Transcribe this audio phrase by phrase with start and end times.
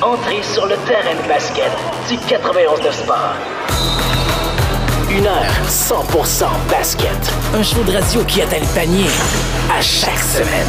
[0.00, 1.72] Entrez sur le terrain de basket
[2.08, 3.34] du 91 de Sport.
[5.10, 7.10] Une heure 100% basket.
[7.52, 9.08] Un show de radio qui atteint le panier
[9.76, 10.68] à chaque semaine.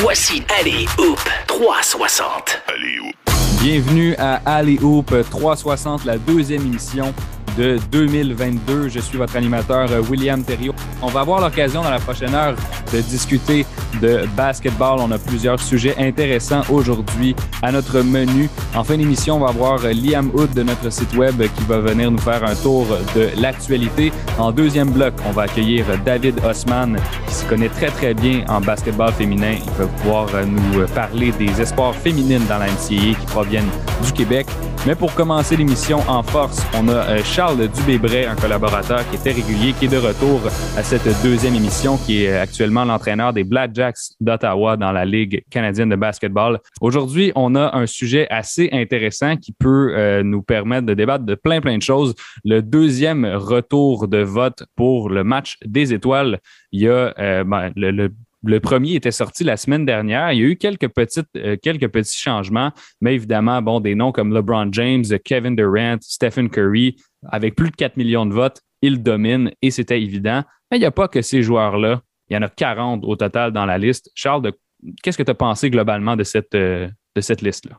[0.00, 2.62] Voici Allez Hoop 360.
[2.68, 3.14] Allez Hoop.
[3.60, 7.12] Bienvenue à Alley Hoop 360, la deuxième émission
[7.56, 8.88] de 2022.
[8.88, 10.74] Je suis votre animateur euh, William Thériault.
[11.02, 12.54] On va avoir l'occasion dans la prochaine heure
[12.92, 13.66] de discuter
[14.00, 14.98] de basketball.
[15.00, 18.48] On a plusieurs sujets intéressants aujourd'hui à notre menu.
[18.74, 21.78] En fin d'émission, on va avoir euh, Liam Hood de notre site web qui va
[21.78, 24.12] venir nous faire un tour de l'actualité.
[24.38, 26.96] En deuxième bloc, on va accueillir David Osman
[27.28, 29.56] qui se connaît très très bien en basketball féminin.
[29.64, 33.70] Il va pouvoir euh, nous parler des espoirs féminines dans la NCAA qui proviennent
[34.04, 34.46] du Québec.
[34.86, 39.74] Mais pour commencer l'émission en force, on a Charles Dubébret, un collaborateur qui était régulier,
[39.74, 40.40] qui est de retour
[40.78, 45.90] à cette deuxième émission, qui est actuellement l'entraîneur des Blackjacks d'Ottawa dans la Ligue canadienne
[45.90, 46.58] de basketball.
[46.80, 51.34] Aujourd'hui, on a un sujet assez intéressant qui peut euh, nous permettre de débattre de
[51.34, 52.14] plein, plein de choses.
[52.44, 56.40] Le deuxième retour de vote pour le match des étoiles.
[56.72, 58.08] Il y a euh, ben, le
[58.46, 60.32] le premier était sorti la semaine dernière.
[60.32, 64.12] Il y a eu quelques, petites, euh, quelques petits changements, mais évidemment, bon, des noms
[64.12, 66.96] comme LeBron James, Kevin Durant, Stephen Curry,
[67.28, 70.42] avec plus de 4 millions de votes, ils dominent et c'était évident.
[70.70, 72.02] Mais il n'y a pas que ces joueurs-là.
[72.28, 74.10] Il y en a 40 au total dans la liste.
[74.14, 74.52] Charles,
[75.02, 77.78] qu'est-ce que tu as pensé globalement de cette, euh, de cette liste-là?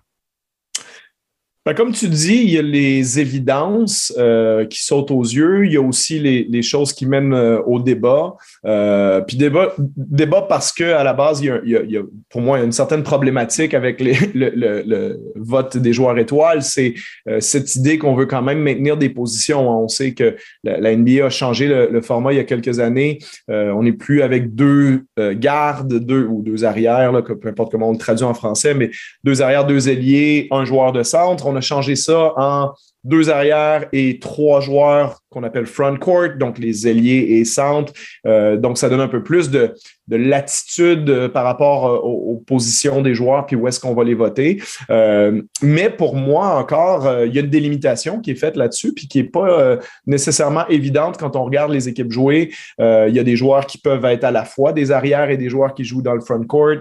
[1.66, 5.66] Ben, comme tu dis, il y a les évidences euh, qui sautent aux yeux.
[5.66, 8.36] Il y a aussi les, les choses qui mènent euh, au débat.
[8.68, 12.04] Euh, puis débat, débat parce que à la base, il y, a, il, y a,
[12.30, 16.16] pour moi, il y a une certaine problématique avec le, le, le, vote des joueurs
[16.20, 16.62] étoiles.
[16.62, 16.94] C'est
[17.28, 19.68] euh, cette idée qu'on veut quand même maintenir des positions.
[19.68, 23.18] On sait que la, la NBA a changé le, format il y a quelques années.
[23.50, 27.94] Euh, on n'est plus avec deux gardes, deux ou deux arrières, peu importe comment on
[27.94, 28.92] le traduit en français, mais
[29.24, 31.55] deux arrières, deux ailiers, un joueur de centre.
[31.56, 32.74] On a changé ça en
[33.06, 37.94] deux arrières et trois joueurs qu'on appelle front court, donc les ailiers et centres.
[38.26, 39.74] Euh, donc, ça donne un peu plus de,
[40.08, 44.04] de latitude euh, par rapport euh, aux, positions des joueurs, puis où est-ce qu'on va
[44.04, 44.62] les voter.
[45.62, 49.20] Mais pour moi, encore, il y a une délimitation qui est faite là-dessus, puis qui
[49.20, 52.52] n'est pas nécessairement évidente quand on regarde les équipes jouer.
[52.80, 55.50] il y a des joueurs qui peuvent être à la fois des arrières et des
[55.50, 56.78] joueurs qui jouent dans le front court.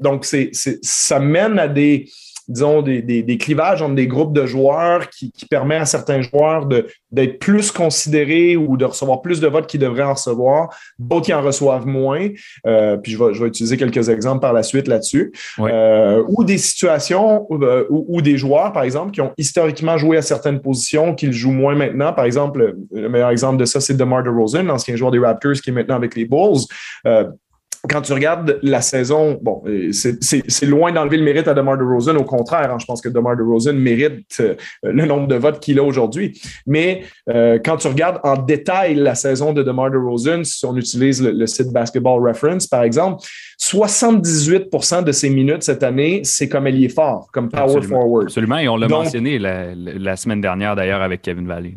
[0.00, 2.06] donc, ça mène à des
[2.48, 6.22] disons, des, des, des, clivages entre des groupes de joueurs qui, qui permet à certains
[6.22, 6.66] joueurs
[7.10, 10.68] d'être plus considérés ou de recevoir plus de votes qu'ils devraient en recevoir,
[10.98, 12.28] d'autres qui en reçoivent moins.
[12.66, 15.32] Euh, puis je vais, je vais utiliser quelques exemples par la suite là-dessus.
[15.58, 20.22] Euh, ou des situations euh, où, des joueurs, par exemple, qui ont historiquement joué à
[20.22, 22.12] certaines positions, qu'ils jouent moins maintenant.
[22.12, 25.70] Par exemple, le meilleur exemple de ça, c'est DeMar DeRozan, l'ancien joueur des Raptors qui
[25.70, 26.64] est maintenant avec les Bulls.
[27.06, 27.24] Euh,
[27.88, 32.16] quand tu regardes la saison, bon, euh, c'est loin d'enlever le mérite à DeMar DeRozan.
[32.16, 35.78] Au contraire, hein, je pense que DeMar DeRozan mérite euh, le nombre de votes qu'il
[35.78, 36.40] a aujourd'hui.
[36.66, 41.22] Mais euh, quand tu regardes en détail la saison de DeMar DeRozan, si on utilise
[41.22, 43.22] le, site Basketball Reference, par exemple,
[43.60, 48.24] 78% de ses minutes cette année, c'est comme ailier fort, comme power forward.
[48.24, 51.74] Absolument, et on l'a mentionné la, la, semaine dernière d'ailleurs avec Kevin Valley.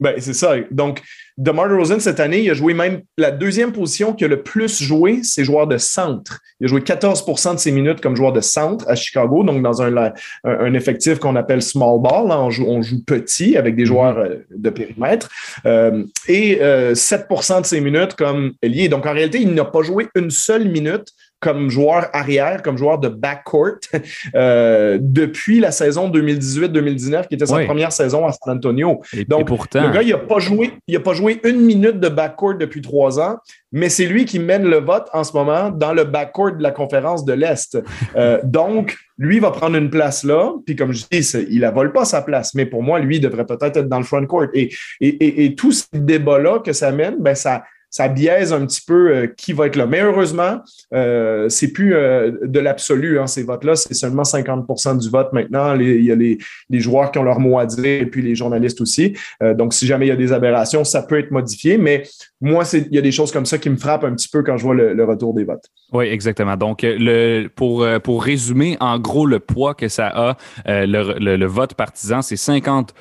[0.00, 0.54] Ben, c'est ça.
[0.70, 1.02] Donc,
[1.38, 4.80] DeMar DeRozan, cette année, il a joué même la deuxième position qui a le plus
[4.82, 6.40] joué, c'est joueur de centre.
[6.60, 9.82] Il a joué 14 de ses minutes comme joueur de centre à Chicago, donc dans
[9.82, 10.12] un,
[10.44, 12.30] un, effectif qu'on appelle small ball.
[12.30, 14.30] on, joue, on joue petit avec des joueurs mm-hmm.
[14.30, 15.28] euh, de périmètre.
[15.66, 17.26] Euh, et euh, 7
[17.60, 18.88] de ses minutes comme ailier.
[18.88, 22.98] Donc, en réalité, il n'a pas joué une seule minute comme joueur arrière, comme joueur
[22.98, 23.78] de backcourt
[24.34, 29.00] euh, depuis la saison 2018-2019, qui était sa première saison à San Antonio.
[29.28, 29.86] Donc, pourtant...
[29.86, 32.80] le gars, il n'a pas joué, il a pas joué une minute de backcourt depuis
[32.80, 33.36] trois ans,
[33.70, 36.72] mais c'est lui qui mène le vote en ce moment dans le backcourt de la
[36.72, 37.78] conférence de l'Est.
[38.16, 41.18] Euh, donc, lui va prendre une place là, puis comme je dis,
[41.50, 43.98] il ne vole pas sa place, mais pour moi, lui, il devrait peut-être être dans
[43.98, 44.46] le front court.
[44.54, 48.66] Et, et, et, et tout ce débat-là que ça mène, ben ça ça biaise un
[48.66, 49.86] petit peu euh, qui va être là.
[49.86, 50.60] Mais heureusement,
[50.94, 53.76] euh, c'est plus euh, de l'absolu, hein, ces votes-là.
[53.76, 55.74] C'est seulement 50% du vote maintenant.
[55.78, 56.38] il y a les,
[56.80, 59.16] joueurs qui ont leur mot à dire et puis les journalistes aussi.
[59.42, 61.78] Euh, donc, si jamais il y a des aberrations, ça peut être modifié.
[61.78, 62.04] Mais
[62.40, 64.56] moi, il y a des choses comme ça qui me frappent un petit peu quand
[64.56, 65.64] je vois le, retour des votes.
[65.92, 66.56] Oui, exactement.
[66.56, 66.84] Donc,
[67.56, 70.36] pour, pour résumer, en gros, le poids que ça a,
[70.66, 72.94] le, le vote partisan, c'est 50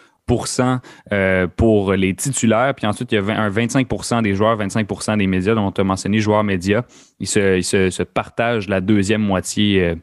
[1.12, 2.74] euh, pour les titulaires.
[2.75, 5.83] Puis ensuite, il y a un 25% des joueurs, 25% des médias, dont tu as
[5.83, 6.83] mentionné joueurs médias.
[7.19, 9.95] Ils se, partagent la deuxième moitié euh,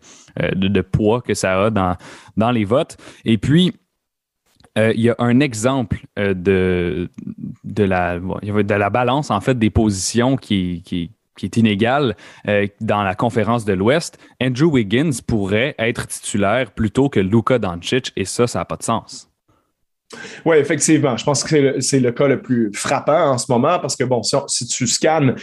[0.42, 2.96] euh, de, poids que ça a dans, les votes.
[3.24, 3.72] Et puis,
[4.76, 7.08] il y a un exemple de,
[7.62, 11.10] de, la, de la balance, en fait, des positions qui, qui,
[11.42, 12.16] est inégal
[12.48, 18.12] euh, dans la conférence de l'Ouest, Andrew Wiggins pourrait être titulaire plutôt que Luka Doncic,
[18.16, 19.33] et ça, ça n'a pas de sens.
[20.44, 21.16] Oui, effectivement.
[21.16, 24.22] Je pense que c'est le, cas le plus frappant en ce moment parce que, bon,
[24.22, 25.36] si, tu scannes,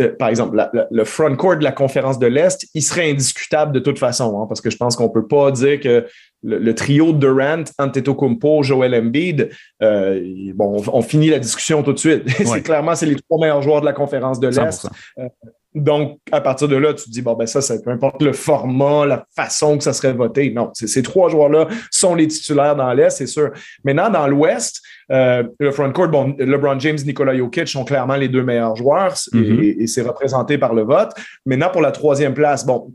[0.00, 3.80] euh, par exemple, le front court de la conférence de l'Est, il serait indiscutable de
[3.80, 6.06] toute façon hein, parce que je pense qu'on ne peut pas dire que
[6.42, 9.50] le, trio de Durant, Antetokounmpo, Joel Embiid,
[9.82, 10.20] euh,
[10.54, 12.22] bon, on, finit la discussion tout de suite.
[12.44, 14.88] c'est clairement, c'est les trois meilleurs joueurs de la conférence de l'Est.
[15.76, 18.32] Donc, à partir de là, tu te dis, bon, ben ça, ça peu importe le
[18.32, 20.50] format, la façon que ça serait voté.
[20.50, 23.50] Non, ces trois joueurs-là sont les titulaires dans l'Est, c'est sûr.
[23.84, 24.80] Maintenant, dans l'Ouest,
[25.12, 29.12] euh, le front court, bon, LeBron James, Nikola Jokic sont clairement les deux meilleurs joueurs
[29.12, 29.82] mm-hmm.
[29.82, 31.10] et, c'est représenté par le vote.
[31.44, 32.94] Maintenant, pour la troisième place, bon,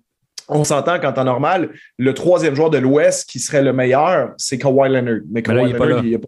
[0.50, 1.70] on s'entend qu'en temps normal,
[2.00, 5.22] le troisième joueur de l'Ouest qui serait le meilleur, c'est Kawhi Leonard.
[5.32, 6.28] Mais Kawhi Leonard, il, pas,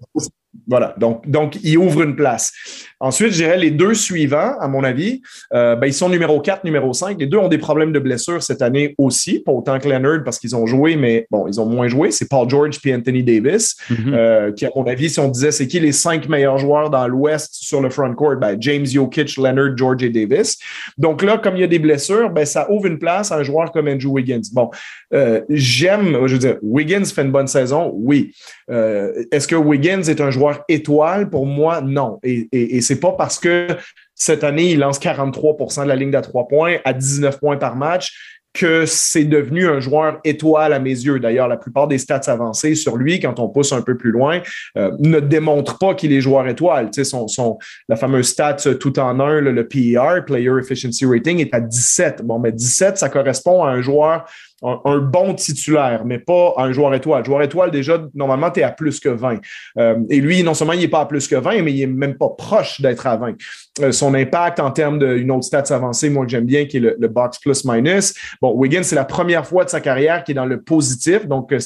[0.67, 2.53] voilà, donc, donc il ouvre une place.
[2.99, 5.21] Ensuite, je dirais les deux suivants, à mon avis,
[5.53, 7.19] euh, ben, ils sont numéro 4, numéro 5.
[7.19, 10.39] Les deux ont des problèmes de blessure cette année aussi, pas autant que Leonard parce
[10.39, 12.11] qu'ils ont joué, mais bon, ils ont moins joué.
[12.11, 14.13] C'est Paul George puis Anthony Davis, mm-hmm.
[14.13, 17.05] euh, qui, à mon avis, si on disait c'est qui les cinq meilleurs joueurs dans
[17.07, 20.57] l'Ouest sur le front court, ben, James Jokic, Leonard, George et Davis.
[20.97, 23.43] Donc là, comme il y a des blessures, ben, ça ouvre une place à un
[23.43, 24.41] joueur comme Andrew Wiggins.
[24.53, 24.69] Bon,
[25.13, 28.33] euh, j'aime, je veux dire, Wiggins fait une bonne saison, oui.
[28.69, 32.19] Est-ce que Wiggins est un joueur étoile, pour moi, non.
[32.23, 33.67] Et, c'est pas parce que
[34.15, 37.75] cette année, il lance 43% de la ligne d'à trois points à 19 points par
[37.75, 38.13] match
[38.53, 41.19] que c'est devenu un joueur étoile à mes yeux.
[41.19, 44.41] D'ailleurs, la plupart des stats avancées sur lui, quand on pousse un peu plus loin,
[44.77, 46.91] euh, ne démontrent pas qu'il est joueur étoile.
[46.91, 47.57] Tu sais, son, son,
[47.89, 52.21] la fameuse stat tout en un, le, le PER, Player Efficiency Rating, est à 17.
[52.23, 54.25] Bon, mais 17, ça correspond à un joueur
[54.63, 57.25] un, bon titulaire, mais pas un joueur étoile.
[57.25, 59.39] Joueur étoile, déjà, normalement, tu es à plus que 20.
[59.77, 61.87] Euh, et lui, non seulement il n'est pas à plus que 20, mais il n'est
[61.87, 63.35] même pas proche d'être à 20.
[63.81, 66.79] Euh, son impact en termes d'une autre stats avancée, moi que j'aime bien, qui est
[66.79, 68.13] le, box plus minus.
[68.41, 71.51] Bon, Wiggins, c'est la première fois de sa carrière qui est dans le positif, donc
[71.51, 71.59] euh,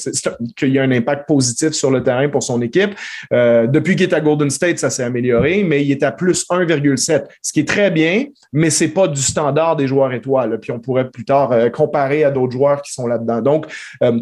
[0.56, 2.94] qu'il y a un impact positif sur le terrain pour son équipe.
[3.30, 7.24] depuis qu'il est à Golden State, ça s'est amélioré, mais il est à plus 1,7,
[7.42, 10.58] ce qui est très bien, mais c'est pas du standard des joueurs étoiles.
[10.60, 13.40] Puis on pourrait plus tard comparer à d'autres joueurs sont là-dedans.
[13.40, 13.66] Donc,
[14.02, 14.20] euh,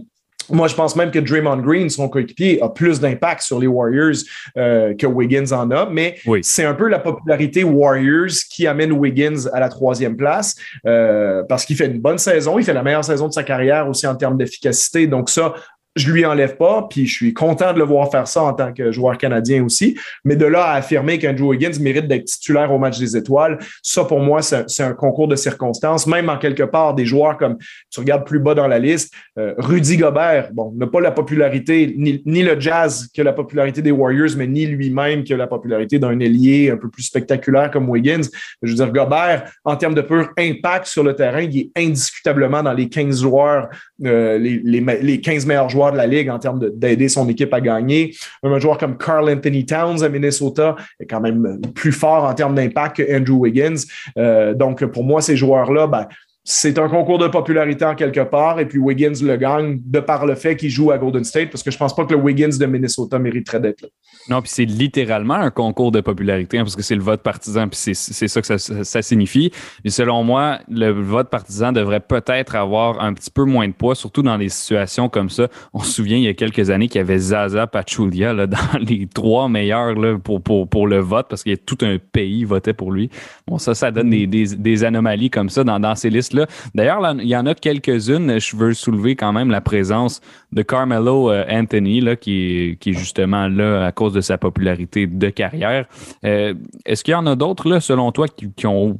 [0.51, 4.17] moi, je pense même que Draymond Green, son coéquipier, a plus d'impact sur les Warriors
[4.57, 9.49] euh, que Wiggins en a, mais c'est un peu la popularité Warriors qui amène Wiggins
[9.53, 10.55] à la troisième place
[10.87, 13.89] euh, parce qu'il fait une bonne saison, il fait la meilleure saison de sa carrière
[13.89, 15.07] aussi en termes d'efficacité.
[15.07, 15.55] Donc ça,
[15.97, 18.73] je lui enlève pas, puis je suis content de le voir faire ça en tant
[18.73, 19.99] que joueur canadien aussi.
[20.25, 24.05] Mais de là à affirmer qu'Andrew Higgins mérite d'être titulaire au match des étoiles, ça
[24.05, 26.07] pour moi, c'est un concours de circonstances.
[26.07, 27.57] Même en quelque part, des joueurs comme
[27.91, 31.95] tu regardes plus bas dans la liste, euh, Rudy Gobert, bon, n'a pas la popularité,
[31.97, 36.21] ni, le jazz que la popularité des Warriors, mais ni lui-même que la popularité d'un
[36.21, 38.29] ailier un peu plus spectaculaire comme Wiggins.
[38.61, 42.63] Je veux dire, Gobert, en termes de pur impact sur le terrain, il est indiscutablement
[42.63, 43.69] dans les 15 joueurs,
[44.05, 47.61] euh, les, les 15 meilleurs joueurs de la Ligue en termes d'aider son équipe à
[47.61, 48.15] gagner.
[48.43, 52.55] Un joueur comme Carl Anthony Towns à Minnesota est quand même plus fort en termes
[52.55, 53.83] d'impact que Andrew Wiggins.
[54.19, 56.07] Euh, donc, pour moi, ces joueurs-là, ben,
[56.49, 60.27] c'est un concours de popularité en quelque part, et puis Wiggins le gagne de par
[60.27, 62.57] le fait qu'il joue à Golden State, parce que je pense pas que le Wiggins
[62.57, 63.89] de Minnesota mériterait d'être là.
[64.31, 67.67] Non, puis c'est littéralement un concours de popularité, hein, parce que c'est le vote partisan,
[67.67, 69.51] puis c'est ça que ça, signifie.
[69.85, 73.97] Et selon moi, le vote partisan devrait peut-être avoir un petit peu moins de poids,
[73.97, 75.49] surtout dans des situations comme ça.
[75.75, 78.79] On se souvient, il y a quelques années, qu'il y avait Zaza Pachulia là, dans
[78.81, 81.99] les trois meilleurs là, pour, pour, pour le vote, parce qu'il y a tout un
[81.99, 83.11] pays votait pour lui.
[83.49, 86.36] Bon, ça, ça donne des, des, des anomalies comme ça dans, dans ces listes
[86.75, 88.39] D'ailleurs, il y en a quelques-unes.
[88.39, 90.21] Je veux soulever quand même la présence
[90.53, 95.31] de Carmelo euh, Anthony, là, qui, est justement là à cause de sa popularité de
[95.31, 95.87] carrière.
[96.25, 98.99] Euh, est-ce qu'il y en a d'autres, selon toi, qui, qui ont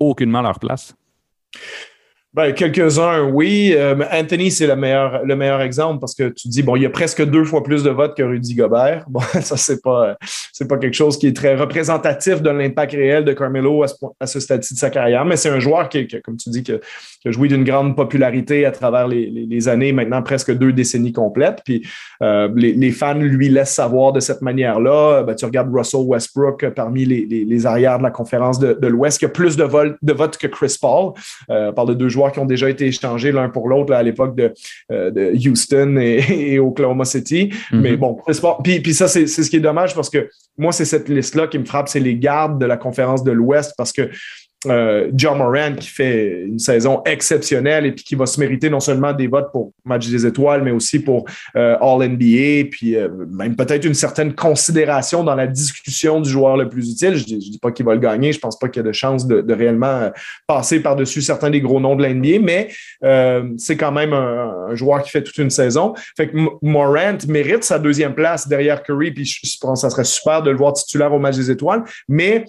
[0.00, 0.94] aucunement leur place?
[2.34, 3.72] Ben, quelques-uns, oui.
[3.74, 6.86] Euh, Anthony, c'est le meilleur, le meilleur exemple parce que tu dis, bon, il y
[6.86, 9.06] a presque deux fois plus de votes que Rudy Gobert.
[9.08, 10.14] Bon, ça, c'est pas,
[10.52, 13.94] c'est pas quelque chose qui est très représentatif de l'impact réel de Carmelo à ce,
[14.20, 16.72] à ce stade-ci de sa carrière, mais c'est un joueur qui, comme tu dis, qui,
[16.72, 21.62] a joué d'une grande popularité à travers les, les, années, maintenant presque deux décennies complètes.
[21.64, 21.86] Puis
[22.22, 25.22] euh, les, les, fans lui laissent savoir de cette manière-là.
[25.22, 29.24] Ben, tu regardes Russell Westbrook parmi les, arrières de la conférence de, de l'Ouest, qui
[29.24, 31.12] a plus de, vol, de votes que Chris Paul.
[31.50, 34.02] Euh, on parle de deux joueurs qui ont déjà été échangés l'un pour l'autre à
[34.02, 34.52] l'époque de,
[34.90, 37.50] euh, Houston et, Oklahoma City.
[37.72, 37.80] Mhm.
[37.80, 38.18] Mais bon,
[38.62, 41.58] puis, puis ça, c'est ce qui est dommage parce que moi, c'est cette liste-là qui
[41.58, 44.10] me frappe, c'est les gardes de la conférence de l'Ouest parce que
[44.66, 45.38] euh, John
[45.76, 49.72] qui fait une saison exceptionnelle et qui va se mériter non seulement des votes pour
[49.84, 54.34] match des étoiles, mais aussi pour euh, All NBA, puis euh, même peut-être une certaine
[54.34, 57.14] considération dans la discussion du joueur le plus utile.
[57.14, 58.92] Je dis, dis pas qu'il va le gagner, je pense pas qu'il y a de
[58.92, 60.10] chance de, réellement
[60.46, 62.68] passer par-dessus certains des gros noms de l'NBA, mais
[63.56, 65.94] c'est quand même un, joueur qui fait toute une saison.
[66.16, 70.04] Fait que Morant mérite sa deuxième place derrière Curry, puis je pense que ça serait
[70.04, 72.44] super de le voir titulaire au match des étoiles, mais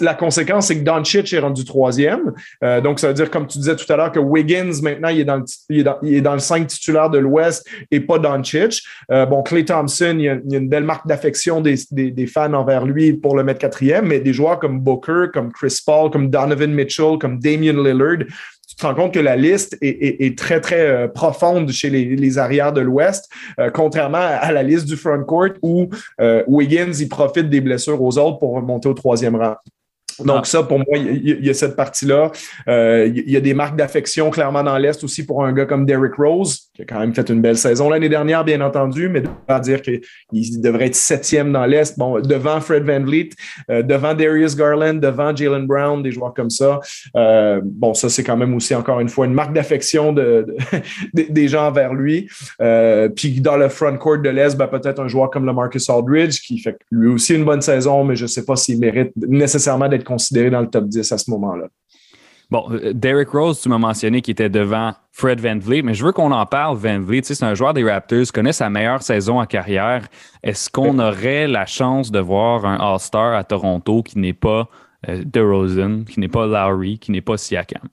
[0.00, 2.32] la conséquence, c'est que Doncic est rendu troisième.
[2.62, 5.20] Euh, donc, ça veut dire, comme tu disais tout à l'heure, que Wiggins, maintenant, il
[5.20, 7.98] est dans le, il est dans, il est dans le 5 titulaire de l'Ouest et
[7.98, 8.82] pas Doncic.
[9.10, 12.52] Euh, bon, Clay Thompson, il y, a, une belle marque d'affection des, des, des, fans
[12.52, 16.30] envers lui pour le mettre quatrième, mais des joueurs comme Booker, comme Chris Paul, comme
[16.30, 18.26] Donovan Mitchell, comme Damian Lillard,
[18.68, 22.72] tu te rends compte que la liste est, très, très euh, profonde chez les, arrières
[22.72, 25.88] de l'Ouest, euh, contrairement à, la liste du front court où
[26.20, 29.56] euh, Wiggins, il profite des blessures aux autres pour remonter au troisième rang.
[30.24, 30.44] Donc, ah.
[30.44, 32.30] ça, pour moi, il y, a cette partie-là.
[32.68, 36.14] Il y a des marques d'affection clairement dans l'Est aussi pour un gars comme Derrick
[36.14, 39.60] Rose, qui a quand même fait une belle saison l'année dernière, bien entendu, mais de
[39.60, 40.00] dire qu'il
[40.60, 41.96] devrait être septième dans l'Est.
[41.96, 43.30] Bon, devant Fred Van Vliet,
[43.70, 46.80] euh, devant Darius Garland, devant Jalen Brown, des joueurs comme ça.
[47.16, 50.46] Euh, bon, ça, c'est quand même aussi, encore une fois, une marque d'affection de,
[51.14, 52.28] des gens vers lui.
[53.14, 56.40] puis dans le front court de l'Est, ben, peut-être un joueur comme le Marcus Aldridge,
[56.40, 59.88] qui fait lui aussi une bonne saison, mais je ne sais pas s'il mérite nécessairement
[59.88, 61.68] d'être considéré dans le top 10 à ce moment-là.
[62.54, 66.04] Bon, euh, Derrick Rose, tu m'as mentionné qu'il était devant Fred Van Vliet, mais je
[66.04, 67.22] veux qu'on en parle, Van Vliet.
[67.22, 70.06] Tu sais, c'est un joueur des Raptors, connaît sa meilleure saison en carrière.
[70.44, 74.68] Est-ce qu'on aurait la chance de voir un All-Star à Toronto qui n'est pas
[75.08, 77.88] euh, DeRozan, qui n'est pas Lowry, qui n'est pas Siakam?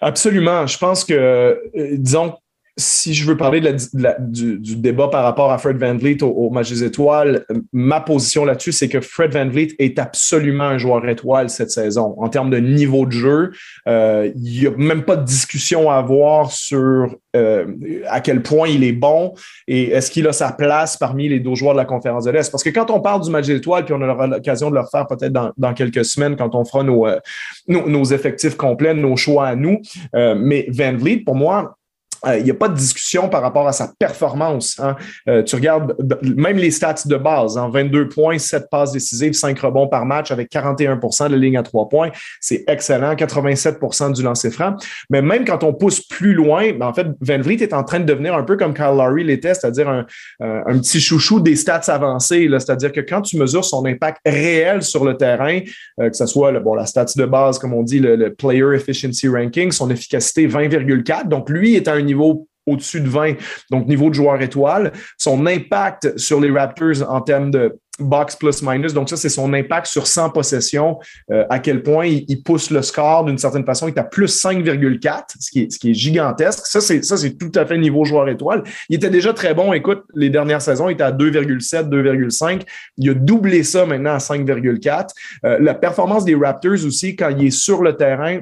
[0.00, 0.66] Absolument.
[0.66, 1.54] Je pense que, euh,
[1.92, 2.34] disons,
[2.78, 6.84] si je veux parler du, débat par rapport à Fred Van Vliet au, match des
[6.84, 11.72] étoiles, ma position là-dessus, c'est que Fred Van Vliet est absolument un joueur étoile cette
[11.72, 12.14] saison.
[12.18, 13.50] En termes de niveau de jeu,
[13.88, 17.66] euh, il n'y a même pas de discussion à avoir sur euh,
[18.08, 19.34] à quel point il est bon
[19.66, 22.50] et est-ce qu'il a sa place parmi les deux joueurs de la conférence de l'Est.
[22.50, 24.82] Parce que quand on parle du match des étoiles, puis on aura l'occasion de le
[24.90, 27.18] faire peut-être dans, quelques semaines quand on fera nos, euh,
[27.66, 29.80] nos, effectifs complets, nos choix à nous.
[30.14, 31.77] mais Van Vliet, pour moi,
[32.24, 34.78] il euh, n'y a pas de discussion par rapport à sa performance.
[34.80, 34.96] Hein.
[35.28, 39.58] Euh, tu regardes même les stats de base, hein, 22 points, 7 passes décisives, 5
[39.58, 42.10] rebonds par match avec 41% de ligne à 3 points.
[42.40, 44.74] C'est excellent, 87% du lancer franc.
[45.10, 48.00] Mais même quand on pousse plus loin, ben, en fait, Van Vliet est en train
[48.00, 50.06] de devenir un peu comme Kyle Lowry l'était, c'est-à-dire un,
[50.42, 52.48] euh, petit chouchou des stats avancées.
[52.50, 55.60] C'est-à-dire que quand tu mesures son impact réel sur le terrain,
[55.98, 59.70] que ce soit la stats de base, comme on dit, le, le Player Efficiency Ranking,
[59.72, 61.28] son efficacité 20,4.
[61.28, 63.34] Donc, lui est à un niveau au-dessus de 20,
[63.70, 64.92] donc niveau de joueur étoile.
[65.16, 69.52] Son impact sur les Raptors en termes de box plus minus, donc ça, c'est son
[69.52, 71.00] impact sur 100 possessions,
[71.32, 73.88] euh, à quel point il, pousse le score d'une certaine façon.
[73.88, 76.64] Il est à plus 5,4, ce qui est, ce qui est gigantesque.
[76.66, 78.62] Ça, c'est, ça, c'est tout à fait niveau joueur étoile.
[78.88, 79.72] Il était déjà très bon.
[79.72, 82.62] Écoute, les dernières saisons, il était à 2,7, 2,5.
[82.98, 85.08] Il a doublé ça maintenant à 5,4.
[85.44, 88.38] Euh, la performance des Raptors aussi, quand il est sur le terrain,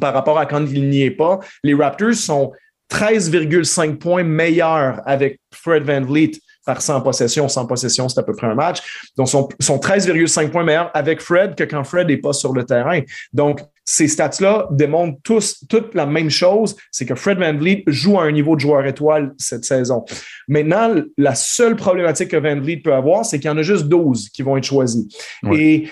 [0.00, 2.52] par rapport à quand il n'y est pas, les Raptors sont
[2.90, 6.32] 13,5 points meilleurs avec Fred Van Vliet
[6.64, 7.48] par 100 possessions.
[7.48, 9.08] 100 possessions, c'est à peu près un match.
[9.16, 12.64] Donc, sont, sont 13,5 points meilleurs avec Fred que quand Fred n'est pas sur le
[12.64, 13.00] terrain.
[13.32, 18.18] Donc, ces stats-là démontrent tous toute la même chose, c'est que Fred Van Vliet joue
[18.18, 20.04] à un niveau de joueur étoile cette saison.
[20.46, 23.84] Maintenant, la seule problématique que Van Vliet peut avoir, c'est qu'il y en a juste
[23.84, 25.06] 12 qui vont être choisis.
[25.50, 25.88] Et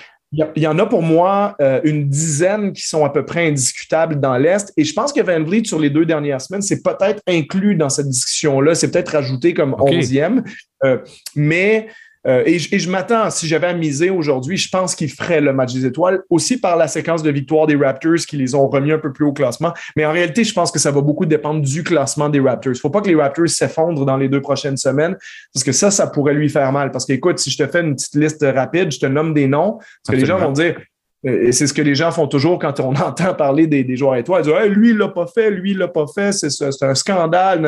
[0.55, 4.19] il y, en a pour moi euh, une dizaine qui sont à peu près indiscutables
[4.19, 4.71] dans l'Est.
[4.77, 7.89] Et je pense que Van Vliet, sur les deux dernières semaines, c'est peut-être inclus dans
[7.89, 8.75] cette discussion-là.
[8.75, 10.43] C'est peut-être rajouté comme onzième.
[10.83, 10.99] Euh,
[11.35, 11.87] mais
[12.27, 15.73] euh, et, je, m'attends, si j'avais à miser aujourd'hui, je pense qu'il ferait le match
[15.73, 18.97] des étoiles, aussi par la séquence de victoire des Raptors qui les ont remis un
[18.97, 19.73] peu plus au classement.
[19.95, 22.73] Mais en réalité, je pense que ça va beaucoup dépendre du classement des Raptors.
[22.73, 25.15] Il ne faut pas que les Raptors s'effondrent dans les deux prochaines semaines,
[25.53, 26.91] parce que ça, ça pourrait lui faire mal.
[26.91, 29.77] Parce qu'écoute, si je te fais une petite liste rapide, je te nomme des noms,
[29.77, 30.75] parce que les gens vont dire
[31.23, 34.43] et c'est ce que les gens font toujours quand on entend parler des, joueurs étoiles.
[34.45, 37.61] Ils disent lui, il l'a pas fait, lui, il l'a pas fait, c'est un scandale.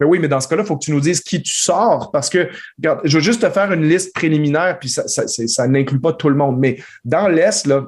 [0.00, 2.10] Mais oui, mais dans ce cas-là, il faut que tu nous dises qui tu sors
[2.12, 5.68] parce que, regarde, je veux juste te faire une liste préliminaire, puis ça, ça, ça
[5.68, 6.58] n'inclut pas tout le monde.
[6.58, 7.86] Mais dans l'Est, là,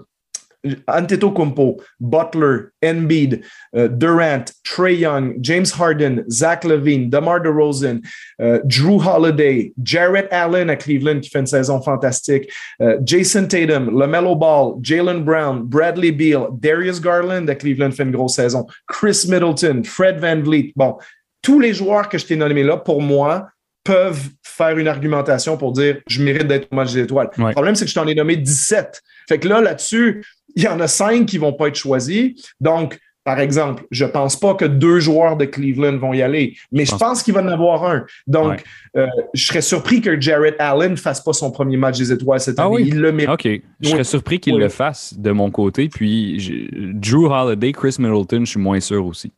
[0.89, 3.45] Antetokounmpo, Butler, Embiid,
[3.77, 8.05] uh, Durant, Trey Young, James Harden, Zach Levine, DeMar DeRozan,
[8.39, 13.99] uh, Drew Holiday, Jarrett Allen à Cleveland qui fait une saison fantastique, uh, Jason Tatum,
[13.99, 19.27] LaMelo Ball, Jalen Brown, Bradley Beal, Darius Garland à Cleveland fait une grosse saison, Chris
[19.29, 20.73] Middleton, Fred Van Vliet.
[20.77, 20.97] Bon,
[21.43, 23.49] tous les joueurs que je t'ai nommés là, pour moi,
[23.85, 27.29] peuvent faire une argumentation pour dire je mérite d'être au match des étoiles.
[27.37, 29.03] Le problème, c'est que je t'en ai nommé 17.
[29.29, 30.25] Fait que là, là-dessus,
[30.57, 32.33] il y en a cinq qui vont pas être choisis.
[32.61, 36.85] Donc, par exemple, je pense pas que deux joueurs de Cleveland vont y aller, mais
[36.85, 38.05] je pense qu'il va en avoir un.
[38.27, 38.63] Donc,
[38.97, 42.59] euh, je serais surpris que Jarrett Allen fasse pas son premier match des étoiles cette
[42.59, 42.83] ah année.
[42.83, 43.47] Il le mérite.
[43.47, 43.63] OK.
[43.81, 45.89] Je serais surpris qu'il le fasse de mon côté.
[45.89, 49.33] Puis, Drew Holiday, Chris Middleton, je suis moins sûr aussi.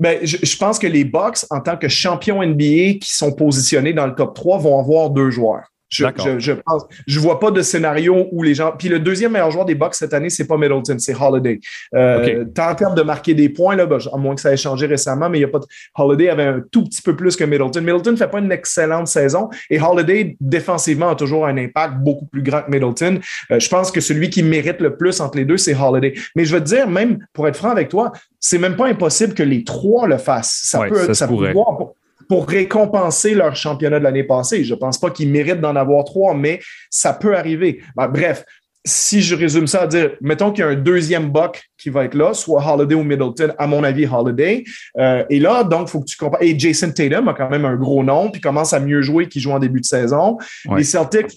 [0.00, 3.92] Ben, je, je, pense que les Bucks, en tant que champions NBA qui sont positionnés
[3.92, 5.62] dans le top 3, vont avoir deux joueurs.
[5.92, 8.72] Je, je, je, pense, je vois pas de scénario où les gens.
[8.76, 11.60] Puis le deuxième meilleur joueur des Bucks cette année, c'est pas Middleton, c'est Holiday.
[11.94, 14.86] Euh, en termes de marquer des points, là, ben, à moins que ça ait changé
[14.86, 15.66] récemment, mais il y a pas de...
[15.94, 17.82] Holiday avait un tout petit peu plus que Middleton.
[17.82, 22.42] Middleton fait pas une excellente saison et Holiday, défensivement, a toujours un impact beaucoup plus
[22.42, 23.20] grand que Middleton.
[23.50, 26.14] Euh, je pense que celui qui mérite le plus entre les deux, c'est Holiday.
[26.36, 29.34] Mais je veux te dire, même pour être franc avec toi, c'est même pas impossible
[29.34, 30.62] que les trois le fassent.
[30.64, 31.92] Ça peut, ça, peut voir
[32.32, 34.64] pour récompenser leur championnat de l'année passée.
[34.64, 37.82] Je ne pense pas qu'ils méritent d'en avoir trois, mais ça peut arriver.
[37.94, 38.42] Ben, bref,
[38.86, 42.06] si je résume ça à dire, mettons qu'il y a un deuxième buck qui va
[42.06, 44.64] être là, soit Holiday ou Middleton, à mon avis, Holiday.
[44.98, 46.42] Euh, et là, donc, il faut que tu compares.
[46.42, 49.42] Et Jason Tatum a quand même un gros nom, puis commence à mieux jouer qu'il
[49.42, 50.38] joue en début de saison.
[50.74, 51.34] Les Celtics,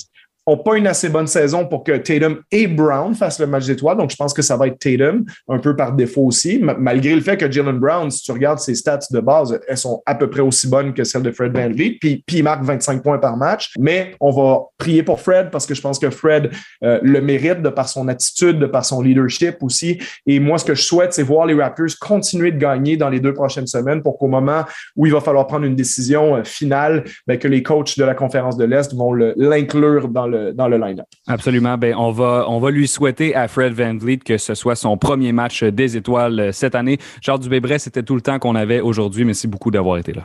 [0.47, 3.97] n'ont pas une assez bonne saison pour que Tatum et Brown fassent le match d'étoiles.
[3.97, 7.21] Donc, je pense que ça va être Tatum, un peu par défaut aussi, malgré le
[7.21, 10.29] fait que Jalen Brown, si tu regardes ses stats de base, elles sont à peu
[10.29, 13.73] près aussi bonnes que celles de Fred Van puis, il marque 25 points par match.
[13.79, 16.51] Mais on va prier pour Fred parce que je pense que Fred
[16.83, 19.99] euh, le mérite de par son attitude, de par son leadership aussi.
[20.25, 23.19] Et moi, ce que je souhaite, c'est voir les Raptors continuer de gagner dans les
[23.19, 24.63] deux prochaines semaines pour qu'au moment
[24.95, 28.15] où il va falloir prendre une décision euh, finale, ben, que les coachs de la
[28.15, 31.05] conférence de l'Est vont l'inclure dans le dans le line-up.
[31.27, 31.77] Absolument.
[31.77, 34.97] Ben, on, va, on va lui souhaiter à Fred Van Vliet que ce soit son
[34.97, 36.97] premier match des étoiles euh, cette année.
[37.21, 39.25] Charles Dubébret, c'était tout le temps qu'on avait aujourd'hui.
[39.25, 40.23] Merci beaucoup d'avoir été là.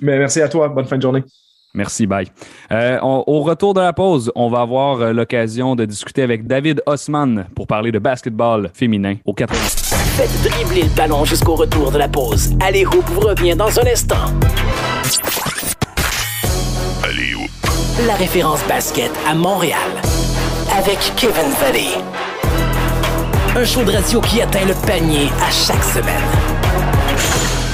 [0.00, 0.68] Mais merci à toi.
[0.68, 1.22] Bonne fin de journée.
[1.74, 2.26] Merci, bye.
[2.72, 6.82] Euh, au retour de la pause, on va avoir euh, l'occasion de discuter avec David
[6.86, 9.58] Osman pour parler de basketball féminin au 80.
[10.16, 12.56] Faites dribbler le ballon jusqu'au retour de la pause.
[12.60, 14.32] Allez, Hoop vous revient dans un instant.
[17.98, 19.78] Allez, la référence basket à Montréal.
[20.76, 21.88] Avec Kevin Valley.
[23.56, 26.22] Un show de radio qui atteint le panier à chaque semaine.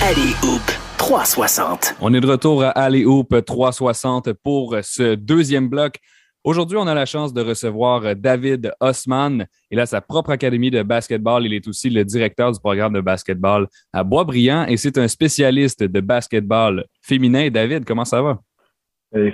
[0.02, 0.62] Allez Hoop
[0.98, 1.94] 360.
[2.00, 5.98] On est de retour à Alley Hoop 360 pour ce deuxième bloc.
[6.44, 9.46] Aujourd'hui, on a la chance de recevoir David Osman.
[9.70, 11.46] Il a sa propre académie de basketball.
[11.46, 15.84] Il est aussi le directeur du programme de basketball à Boisbriand et c'est un spécialiste
[15.84, 17.48] de basketball féminin.
[17.48, 18.38] David, comment ça va?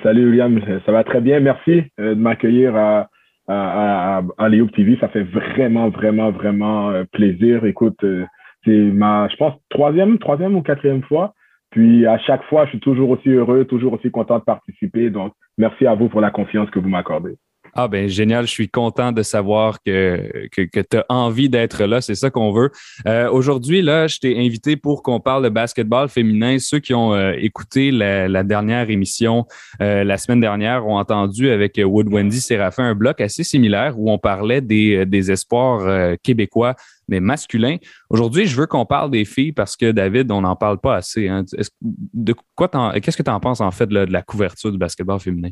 [0.03, 1.41] Salut William, ça va très bien.
[1.41, 3.09] Merci euh, de m'accueillir à,
[3.47, 4.97] à, à, TV.
[5.01, 7.65] Ça fait vraiment, vraiment, vraiment euh, plaisir.
[7.65, 8.25] Écoute, euh,
[8.65, 11.35] c'est ma, je pense, troisième, troisième ou quatrième fois.
[11.71, 15.11] Puis à chaque fois, je suis toujours aussi heureux, toujours aussi content de participer.
[15.11, 17.37] Donc, merci à vous pour la confiance que vous m'accordez.
[17.75, 22.01] Ah ben génial, je suis content de savoir que, que, tu as envie d'être là,
[22.01, 22.71] c'est ça qu'on veut.
[23.07, 26.59] Euh, aujourd'hui, là, je t'ai invité pour qu'on parle de basketball féminin.
[26.59, 29.47] Ceux qui ont euh, écouté la, dernière émission
[29.81, 34.11] euh, la semaine dernière ont entendu avec Wood Wendy Séraphin un bloc assez similaire où
[34.11, 36.75] on parlait des, des espoirs québécois
[37.09, 37.77] mais masculins.
[38.11, 41.27] Aujourd'hui, je veux qu'on parle des filles parce que David, on n'en parle pas assez.
[41.27, 41.45] Hein.
[41.81, 42.69] De quoi
[43.01, 45.51] qu'est-ce que tu en penses en fait de la couverture du basketball féminin?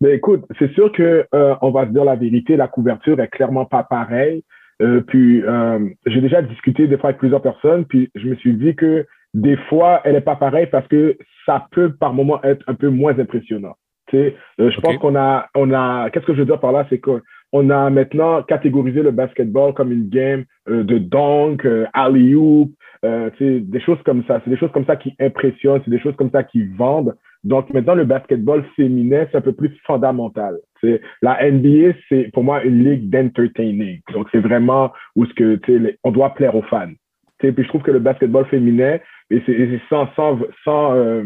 [0.00, 3.28] Mais écoute, c'est sûr que euh, on va se dire la vérité, la couverture est
[3.28, 4.42] clairement pas pareille.
[4.80, 8.54] Euh, puis euh, j'ai déjà discuté des fois avec plusieurs personnes, puis je me suis
[8.54, 12.64] dit que des fois elle est pas pareille parce que ça peut par moment être
[12.66, 13.76] un peu moins impressionnant.
[14.06, 16.72] Tu sais, euh, je pense qu'on a, on a, qu'est-ce que je veux dire par
[16.72, 22.70] là, c'est qu'on a maintenant catégorisé le basketball comme une game euh, de dunk, alley-oop,
[23.02, 24.40] des choses comme ça.
[24.44, 27.14] C'est des choses comme ça qui impressionnent, c'est des choses comme ça qui vendent.
[27.42, 30.58] Donc maintenant, le basketball féminin, c'est un peu plus fondamental.
[30.80, 34.00] C'est la NBA, c'est pour moi une ligue d'entertaining.
[34.12, 35.58] Donc c'est vraiment où ce que
[36.04, 36.92] on doit plaire aux fans.
[37.38, 38.98] Puis je trouve que le basketball féminin,
[39.30, 41.22] et c'est sans sans sans euh,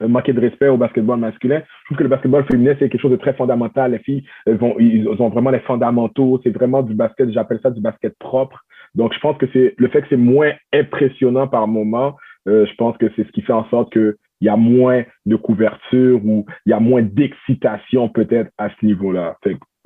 [0.00, 3.12] manquer de respect au basketball masculin, je trouve que le basketball féminin c'est quelque chose
[3.12, 3.92] de très fondamental.
[3.92, 6.40] Les filles elles vont ils ont vraiment les fondamentaux.
[6.42, 7.30] C'est vraiment du basket.
[7.30, 8.64] J'appelle ça du basket propre.
[8.98, 12.16] Donc je pense que c'est le fait que c'est moins impressionnant par moment.
[12.48, 15.04] Euh, je pense que c'est ce qui fait en sorte que il y a moins
[15.26, 19.36] de couverture ou il y a moins d'excitation peut-être à ce niveau-là.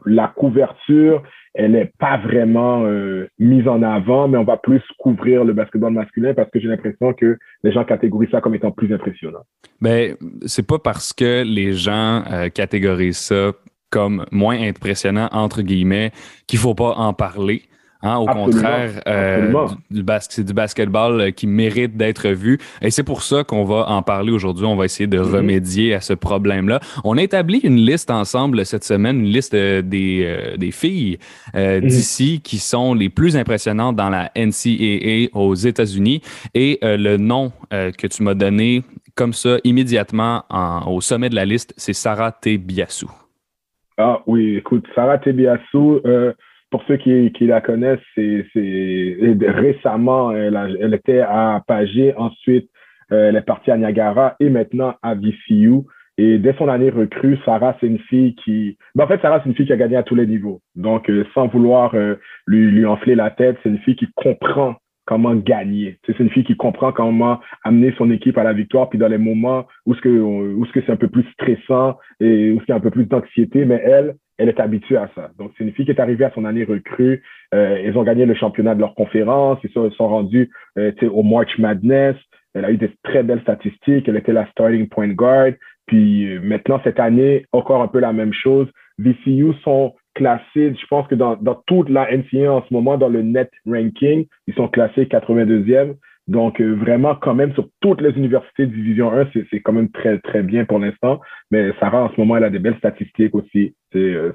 [0.05, 1.23] La couverture,
[1.55, 5.93] elle n'est pas vraiment euh, mise en avant, mais on va plus couvrir le basketball
[5.93, 9.43] masculin parce que j'ai l'impression que les gens catégorisent ça comme étant plus impressionnant.
[9.81, 13.53] Ben, c'est pas parce que les gens euh, catégorisent ça
[13.91, 16.13] comme moins impressionnant entre guillemets
[16.47, 17.63] qu'il faut pas en parler.
[18.05, 19.53] Hein, au contraire, euh,
[19.89, 22.59] du, c'est du basketball euh, qui mérite d'être vu.
[22.81, 24.67] Et c'est pour ça qu'on va en parler aujourd'hui.
[24.67, 25.37] On va essayer de mm-hmm.
[25.37, 26.81] remédier à ce problème-là.
[27.05, 31.19] On a établi une liste ensemble cette semaine, une liste euh, des, des filles
[31.55, 31.87] mm-hmm.
[31.87, 36.23] d'ici qui sont les plus impressionnantes dans la NCAA aux États-Unis.
[36.55, 38.83] Et le nom que tu m'as donné
[39.15, 40.45] comme ça immédiatement
[40.87, 43.11] au sommet de la liste, c'est Sarah Tebiassou.
[43.99, 46.01] Ah oui, écoute, Sarah Tebiassou,
[46.73, 48.45] pour ceux qui, qui la connaissent, c'est
[49.43, 52.69] récemment, elle, elle, était à Pagé, ensuite
[53.13, 55.83] euh, elle est partie à Niagara et maintenant à VCU.
[56.19, 58.77] Et dès son année recrue, Sarah, c'est une fille qui...
[58.95, 60.61] Ben, en fait, Sarah, c'est une fille qui a gagné à tous les niveaux.
[60.75, 64.77] Donc, euh, sans vouloir euh, lui, lui enfler la tête, c'est une fille qui comprend
[65.13, 65.99] comment gagner.
[66.07, 68.89] C'est une fille qui comprend comment amener son équipe à la victoire.
[68.89, 71.99] Puis dans les moments où ce que où ce que c'est un peu plus stressant
[72.19, 75.11] et où il y a un peu plus d'anxiété, mais elle, elle est habituée à
[75.15, 75.31] ça.
[75.39, 77.23] Donc, c'est une fille qui est arrivée à son année recrue.
[77.55, 79.59] Euh, ils ont gagné le championnat de leur conférence.
[79.65, 82.17] Ils sont, sont rendus euh, au March Madness.
[82.55, 84.09] Elle a eu des très belles statistiques.
[84.09, 85.53] Elle était la starting point guard.
[85.87, 88.67] Puis euh, maintenant, cette année, encore un peu la même chose.
[88.99, 93.09] VCU sont classés, je pense que dans, dans toute la NCA en ce moment, dans
[93.09, 95.95] le net ranking, ils sont classés 82e.
[96.29, 99.91] Donc, euh, vraiment, quand même, sur toutes les universités de Division 1, c'est quand même
[99.91, 101.21] très, très bien pour l'instant.
[101.51, 103.75] Mais Sarah, en ce moment, elle a des belles statistiques aussi.
[103.97, 104.33] Euh,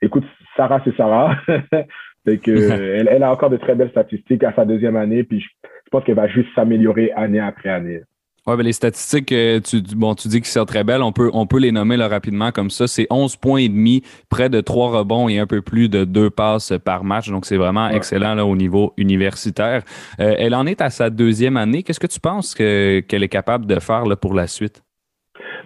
[0.00, 0.24] écoute,
[0.56, 1.36] Sarah, c'est Sarah.
[2.24, 5.24] fait que, elle, elle, a encore de très belles statistiques à sa deuxième année.
[5.24, 5.48] Puis, je,
[5.88, 8.00] je pense qu'elle va juste s'améliorer année après année.
[8.48, 11.02] Oui, ben les statistiques, euh, tu, bon, tu dis qu'ils sont très belles.
[11.02, 12.86] On peut, on peut les nommer là, rapidement comme ça.
[12.86, 16.30] C'est 11 points et demi, près de 3 rebonds et un peu plus de 2
[16.30, 17.28] passes par match.
[17.28, 19.82] Donc, c'est vraiment excellent là, au niveau universitaire.
[20.18, 21.82] Euh, elle en est à sa deuxième année.
[21.82, 24.82] Qu'est-ce que tu penses qu'elle est capable de faire là, pour la suite?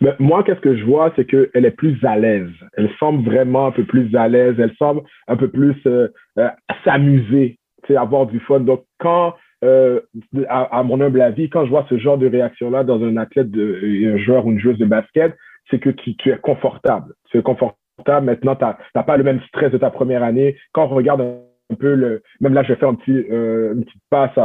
[0.01, 2.51] Ben, moi, qu'est-ce que je vois, c'est qu'elle est plus à l'aise.
[2.77, 4.57] Elle semble vraiment un peu plus à l'aise.
[4.59, 6.49] Elle semble un peu plus euh, euh
[6.85, 7.61] s'amuser,
[7.97, 8.59] avoir du fun.
[8.59, 9.35] Donc, quand
[9.65, 10.01] euh,
[10.49, 14.13] à, mon humble avis, quand je vois ce genre de réaction-là dans un athlète, de,
[14.15, 15.37] un joueur ou une joueuse de basket,
[15.71, 17.15] c'est que tu, tu, es confortable.
[17.31, 17.77] Tu es confortable.
[18.27, 20.57] Maintenant, tu n'as pas le même stress de ta première année.
[20.73, 23.85] Quand on regarde un peu le, même là, je vais faire un petit, euh, une
[23.85, 24.43] petite passe à,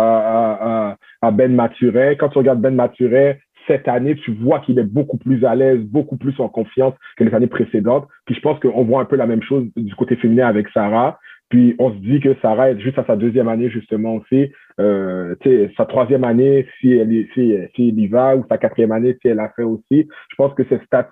[0.92, 2.18] à, à, Ben Maturet.
[2.18, 5.82] Quand tu regardes Ben Maturet, cette année, tu vois qu'il est beaucoup plus à l'aise,
[5.82, 8.08] beaucoup plus en confiance que les années précédentes.
[8.26, 11.20] Puis je pense qu'on voit un peu la même chose du côté féminin avec Sarah.
[11.50, 14.52] Puis on se dit que Sarah est juste à sa deuxième année justement aussi.
[14.80, 15.36] Euh,
[15.78, 19.30] sa troisième année, si elle, si, si elle y va, ou sa quatrième année, si
[19.30, 20.08] elle a fait aussi.
[20.30, 21.10] Je pense que ses stats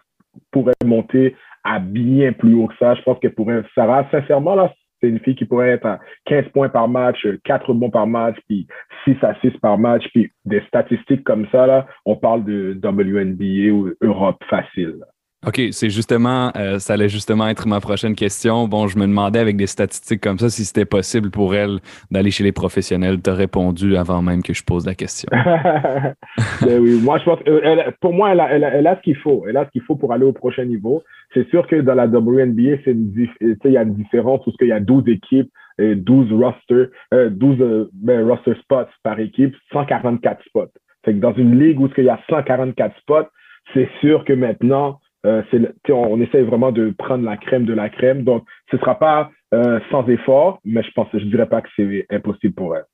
[0.51, 2.95] pourraient monter à bien plus haut que ça.
[2.95, 6.49] Je pense qu'elle pourrait, Sarah, sincèrement, là, c'est une fille qui pourrait être à 15
[6.53, 8.67] points par match, 4 bons par match, puis
[9.05, 13.73] 6 à 6 par match, puis des statistiques comme ça, là, on parle de WNBA
[13.73, 15.03] ou Europe facile.
[15.47, 18.67] OK, c'est justement, euh, ça allait justement être ma prochaine question.
[18.67, 21.79] Bon, je me demandais avec des statistiques comme ça si c'était possible pour elle
[22.09, 23.21] d'aller chez les professionnels.
[23.21, 25.29] Tu as répondu avant même que je pose la question.
[26.61, 29.45] ben oui, moi, je pense, euh, pour moi, elle a, elle, a, ce qu'il faut.
[29.47, 31.03] Elle a ce qu'il faut pour aller au prochain niveau.
[31.33, 34.71] C'est sûr que dans la WNBA, c'est il y a une différence parce qu'il y
[34.71, 40.71] a 12 équipes, et 12 rosters, 12 euh, ben, roster spots par équipe, 144 spots.
[41.03, 43.27] Fait que dans une ligue où il y a 144 spots,
[43.73, 45.41] c'est sûr que maintenant, euh,
[45.89, 48.23] on essaie vraiment de prendre la crème de la crème.
[48.23, 51.69] Donc, ce ne sera pas euh, sans effort, mais je pense, je dirais pas que
[51.75, 52.85] c'est impossible pour elle.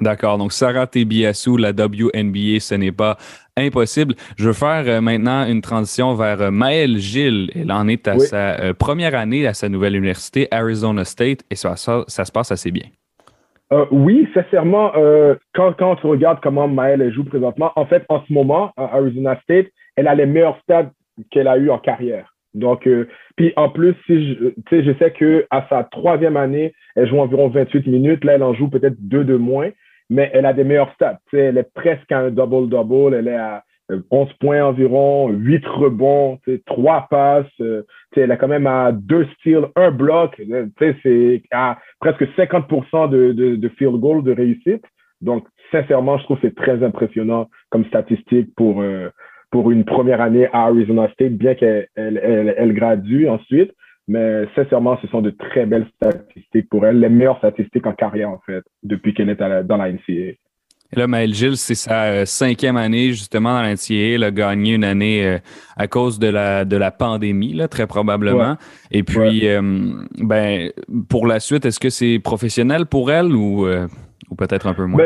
[0.00, 0.38] D'accord.
[0.38, 3.16] Donc, Sarah Tebiassou, la WNBA, ce n'est pas
[3.56, 4.14] impossible.
[4.36, 7.50] Je veux faire euh, maintenant une transition vers Maëlle Gilles.
[7.54, 11.74] Elle en est à sa première année à sa nouvelle université, Arizona State, et ça,
[11.76, 12.84] ça, se passe assez bien.
[13.90, 14.92] oui, sincèrement,
[15.54, 19.38] quand, quand tu regardes comment Maëlle joue présentement, en fait, en ce moment, à Arizona
[19.42, 20.90] State, elle a les meilleurs stades
[21.30, 22.34] qu'elle a eu en carrière.
[22.54, 27.08] Donc, euh, puis en plus, si je, je sais que à sa troisième année, elle
[27.08, 28.24] joue environ 28 minutes.
[28.24, 29.70] Là, elle en joue peut-être deux de moins,
[30.10, 31.20] mais elle a des meilleurs stats.
[31.32, 33.14] elle est presque à un double-double.
[33.14, 33.64] Elle est à
[34.10, 37.46] 11 euh, points environ, 8 rebonds, trois passes.
[37.60, 37.82] Euh,
[38.16, 40.40] elle est quand même à deux steals, un bloc.
[40.80, 44.84] C'est à presque 50% de, de, de field goal de réussite.
[45.20, 48.82] Donc, sincèrement, je trouve que c'est très impressionnant comme statistique pour,
[49.50, 53.72] pour une première année à Arizona State, bien qu'elle elle, elle, gradue ensuite.
[54.06, 58.30] Mais sincèrement, ce sont de très belles statistiques pour elle, les meilleures statistiques en carrière,
[58.30, 60.36] en fait, depuis qu'elle est dans la NCAA.
[60.90, 64.14] Et là, Maëlle Gilles, c'est sa euh, cinquième année justement dans la NCAA.
[64.14, 65.38] Elle a gagné une année euh,
[65.76, 68.56] à cause de la, de la pandémie, là, très probablement.
[68.90, 69.60] Et puis, euh,
[70.16, 70.70] ben,
[71.10, 75.04] pour la suite, est-ce que c'est professionnel pour elle ou, ou peut-être un peu moins?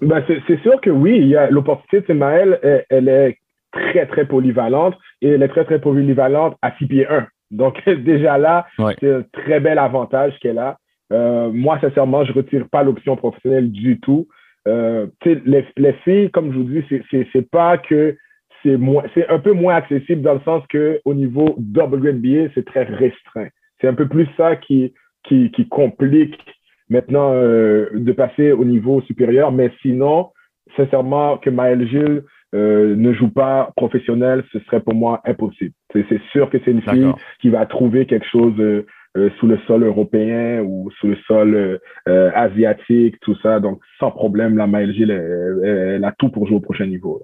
[0.00, 2.14] Ben, ben c'est sûr que oui, il y a l'opportunité.
[2.14, 3.38] Maëlle, elle, elle est
[3.76, 7.26] très, très polyvalente et elle est très, très polyvalente à 6 pieds 1.
[7.50, 8.66] Donc, déjà là,
[9.00, 10.78] c'est un très bel avantage qu'elle a.
[11.12, 14.26] Euh, moi, sincèrement, je retire pas l'option professionnelle du tout.
[14.66, 16.84] Euh, les, les filles, comme je vous dis,
[17.32, 18.16] c'est pas que
[18.62, 22.64] c'est moins, c'est un peu moins accessible dans le sens que au niveau WNBA, c'est
[22.64, 23.48] très restreint.
[23.80, 24.92] C'est un peu plus ça qui,
[25.24, 26.40] qui, qui complique
[26.88, 29.52] maintenant euh, de passer au niveau supérieur.
[29.52, 30.30] Mais sinon,
[30.76, 32.22] sincèrement, que Maëlle Gilles
[32.56, 35.74] euh, ne joue pas professionnel, ce serait pour moi impossible.
[35.92, 39.58] C'est sûr que c'est une fille qui va trouver quelque chose euh, euh, sous le
[39.66, 43.60] sol européen ou sous le sol euh, asiatique, tout ça.
[43.60, 47.22] Donc, sans problème, la Maëlle Gilles, elle, a tout pour jouer au prochain niveau.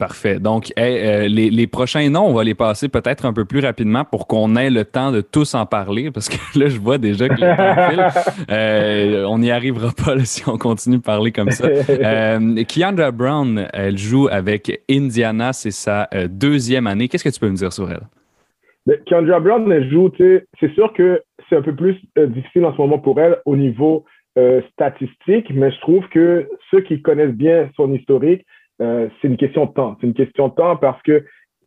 [0.00, 0.40] Parfait.
[0.40, 4.26] Donc, euh, les, prochains noms, on va les passer peut-être un peu plus rapidement pour
[4.26, 7.34] qu'on ait le temps de tous en parler, parce que là, je vois déjà que
[8.50, 11.66] euh, on n'y arrivera pas si on continue de parler comme ça.
[11.66, 17.06] Euh, Keandra Brown, elle joue avec Indiana, c'est sa deuxième année.
[17.08, 18.04] Qu'est-ce que tu peux me dire sur elle?
[18.86, 22.78] Mais Keandra Brown, elle joue, c'est sûr que c'est un peu plus difficile en ce
[22.78, 24.06] moment pour elle au niveau
[24.72, 28.46] statistique, mais je trouve que ceux qui connaissent bien son historique,
[28.80, 29.96] euh, c'est une question de temps.
[30.00, 31.24] C'est une question de temps parce que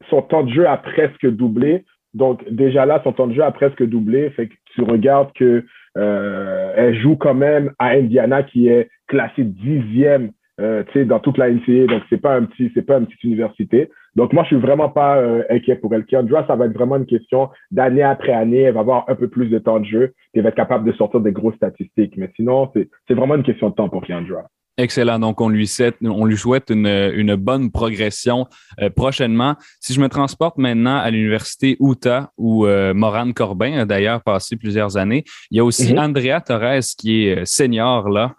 [0.09, 1.85] son temps de jeu a presque doublé.
[2.13, 4.29] Donc, déjà là, son temps de jeu a presque doublé.
[4.31, 5.65] Fait que tu regardes que
[5.97, 11.49] euh, elle joue quand même à Indiana, qui est classée dixième euh, dans toute la
[11.49, 11.87] NCAA.
[11.87, 13.89] Donc, c'est pas un petit, c'est pas une petite université.
[14.15, 16.05] Donc, moi, je suis vraiment pas euh, inquiet pour elle.
[16.05, 18.61] Kendra, ça va être vraiment une question d'année après année.
[18.61, 20.85] Elle va avoir un peu plus de temps de jeu et elle va être capable
[20.85, 22.15] de sortir des grosses statistiques.
[22.17, 24.43] Mais sinon, c'est vraiment une question de temps pour Kendra.
[24.77, 25.19] Excellent.
[25.19, 28.47] Donc, on lui, souhaite, on lui souhaite une, une bonne progression
[28.81, 29.55] euh, prochainement.
[29.79, 34.57] Si je me transporte maintenant à l'université Utah, où euh, Morane Corbin a d'ailleurs passé
[34.57, 35.99] plusieurs années, il y a aussi mm-hmm.
[35.99, 38.33] Andrea Torres qui est euh, senior là.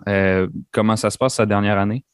[0.72, 2.04] comment ça se passe sa dernière année?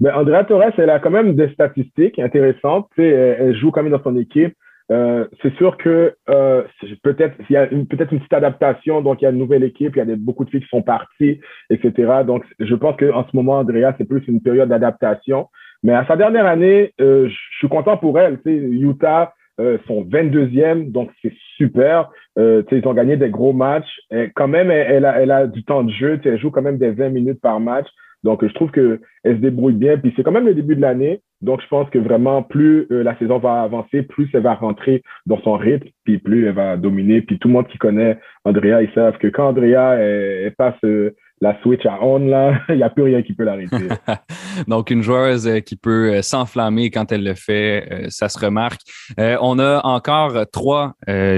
[0.00, 2.88] Mais ben, Andrea Torres, elle a quand même des statistiques intéressantes.
[2.96, 4.54] Elle joue quand même dans son équipe.
[4.92, 6.62] Euh, c'est sûr que euh,
[7.02, 9.96] peut-être il y a peut-être une petite adaptation, donc il y a une nouvelle équipe,
[9.96, 12.22] il y a des, beaucoup de filles qui sont parties, etc.
[12.24, 15.48] Donc je pense qu'en ce moment, Andrea, c'est plus une période d'adaptation.
[15.82, 18.38] Mais à sa dernière année, euh, je suis content pour elle.
[18.44, 22.10] Utah euh, sont 22e, donc c'est super.
[22.38, 24.00] Euh, ils ont gagné des gros matchs.
[24.10, 26.20] Et quand même, elle, elle, a, elle a du temps de jeu.
[26.24, 27.86] Elle joue quand même des 20 minutes par match.
[28.24, 29.96] Donc, je trouve qu'elle se débrouille bien.
[29.98, 31.22] Puis, c'est quand même le début de l'année.
[31.42, 35.02] Donc, je pense que vraiment, plus euh, la saison va avancer, plus elle va rentrer
[35.26, 37.20] dans son rythme, puis plus elle va dominer.
[37.20, 41.14] Puis, tout le monde qui connaît Andrea, ils savent que quand Andrea elle, passe euh,
[41.40, 43.88] la switch à on, là, il n'y a plus rien qui peut l'arrêter.
[44.68, 48.38] Donc, une joueuse euh, qui peut euh, s'enflammer quand elle le fait, euh, ça se
[48.38, 48.80] remarque.
[49.18, 50.94] on a encore trois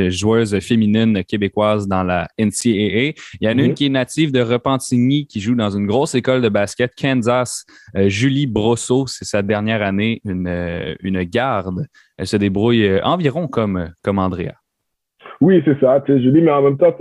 [0.08, 3.14] joueuses féminines québécoises dans la NCAA.
[3.40, 3.74] Il y en a une mhm.
[3.74, 7.64] qui est native de Repentigny, qui joue dans une grosse école de basket, Kansas.
[7.94, 11.86] Julie Brosseau, c'est sa dernière année, une, une garde.
[12.16, 14.54] Elle se débrouille environ comme, comme Andrea.
[15.40, 16.94] Oui, c'est ça, Julie, mais en même temps,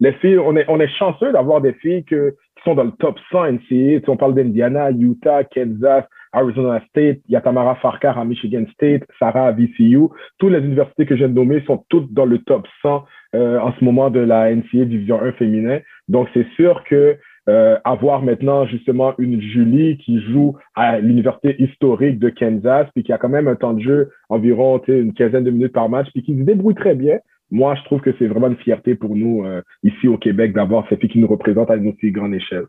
[0.00, 2.92] les filles, on est, on est chanceux d'avoir des filles que, qui sont dans le
[2.92, 4.00] top 100 NCAA.
[4.08, 9.52] on parle d'Indiana, Utah, Kansas, Arizona State, il y Farcar à Michigan State, Sarah à
[9.52, 10.08] VCU.
[10.38, 13.58] Toutes les universités que je viens de nommer sont toutes dans le top 100 euh,
[13.60, 15.78] en ce moment de la NCAA Division 1 féminin.
[16.08, 17.16] Donc, c'est sûr que
[17.48, 23.12] euh, avoir maintenant justement une Julie qui joue à l'université historique de Kansas, puis qui
[23.12, 26.22] a quand même un temps de jeu environ une quinzaine de minutes par match, puis
[26.24, 27.18] qui se débrouille très bien
[27.50, 30.88] moi, je trouve que c'est vraiment une fierté pour nous euh, ici au Québec d'avoir
[30.88, 32.66] cette fille qui nous représente à une aussi grande échelle.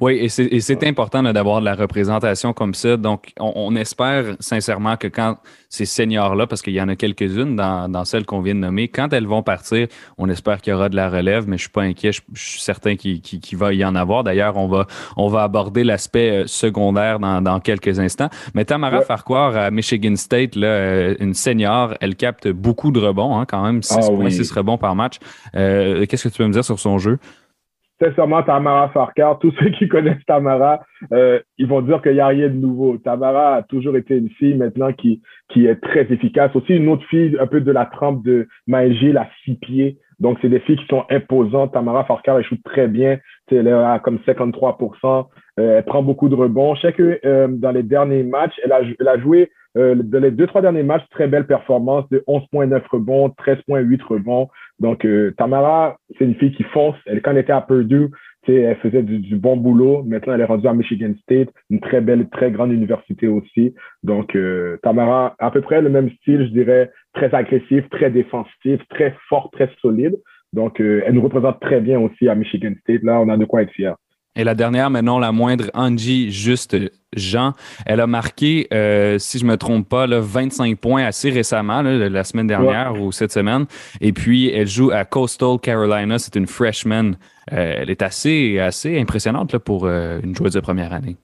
[0.00, 2.96] Oui, et c'est important d'avoir de la représentation comme ça.
[2.96, 5.36] Donc, on, espère sincèrement que quand
[5.68, 8.88] ces seniors-là, parce qu'il y en a quelques-unes dans, dans, celles qu'on vient de nommer,
[8.88, 11.70] quand elles vont partir, on espère qu'il y aura de la relève, mais je suis
[11.70, 12.12] pas inquiet.
[12.12, 14.24] Je, suis certain qu'il va y en avoir.
[14.24, 18.30] D'ailleurs, on va, on va aborder l'aspect euh, secondaire dans, dans, quelques instants.
[18.54, 23.38] Mais Tamara Farquhar à Michigan State, là, euh, une senior, elle capte beaucoup de rebonds,
[23.38, 25.16] hein, quand même, 6 ah, 6 rebonds par match.
[25.54, 27.18] Euh, Qu'est-ce que tu peux me dire sur son jeu?
[28.00, 30.80] Sincèrement, Tamara Farcar, tous ceux qui connaissent Tamara,
[31.12, 32.98] euh, ils vont dire qu'il n'y a rien de nouveau.
[32.98, 36.54] Tamara a toujours été une fille maintenant qui, qui est très efficace.
[36.54, 39.98] Aussi une autre fille un peu de la trempe de Maëgé, la six pieds.
[40.20, 41.72] Donc, c'est des filles qui sont imposantes.
[41.72, 43.18] Tamara Farcar, elle joue très bien.
[43.50, 45.26] Elle a comme 53%.
[45.58, 46.74] Euh, elle prend beaucoup de rebonds.
[46.74, 50.20] Je sais que euh, dans les derniers matchs, elle a, elle a joué euh, dans
[50.20, 54.48] les deux, trois derniers matchs, très belle performance de 11.9 rebonds, 13.8 rebonds.
[54.80, 56.96] Donc, euh, Tamara, c'est une fille qui fonce.
[57.06, 58.10] Elle, quand elle était à Purdue,
[58.54, 60.02] elle faisait du, bon boulot.
[60.04, 63.74] Maintenant, elle est rendue à Michigan State, une très belle, très grande université aussi.
[64.02, 68.80] Donc, euh, Tamara, à peu près le même style, je dirais, très agressif, très défensif,
[68.88, 70.16] très fort, très solide.
[70.52, 73.02] Donc, euh, elle nous représente très bien aussi à Michigan State.
[73.02, 73.92] Là, on a de quoi être fiers.
[74.36, 76.76] Et la dernière, mais non la moindre, Angie Juste
[77.16, 77.54] Jean.
[77.86, 82.24] Elle a marqué, euh, si je me trompe pas, là, 25 points assez récemment, la
[82.24, 83.64] semaine dernière ou cette semaine.
[84.00, 86.18] Et puis, elle joue à Coastal Carolina.
[86.18, 87.12] C'est une freshman.
[87.52, 91.16] Euh, elle est assez, assez impressionnante là, pour euh, une joueuse de première année.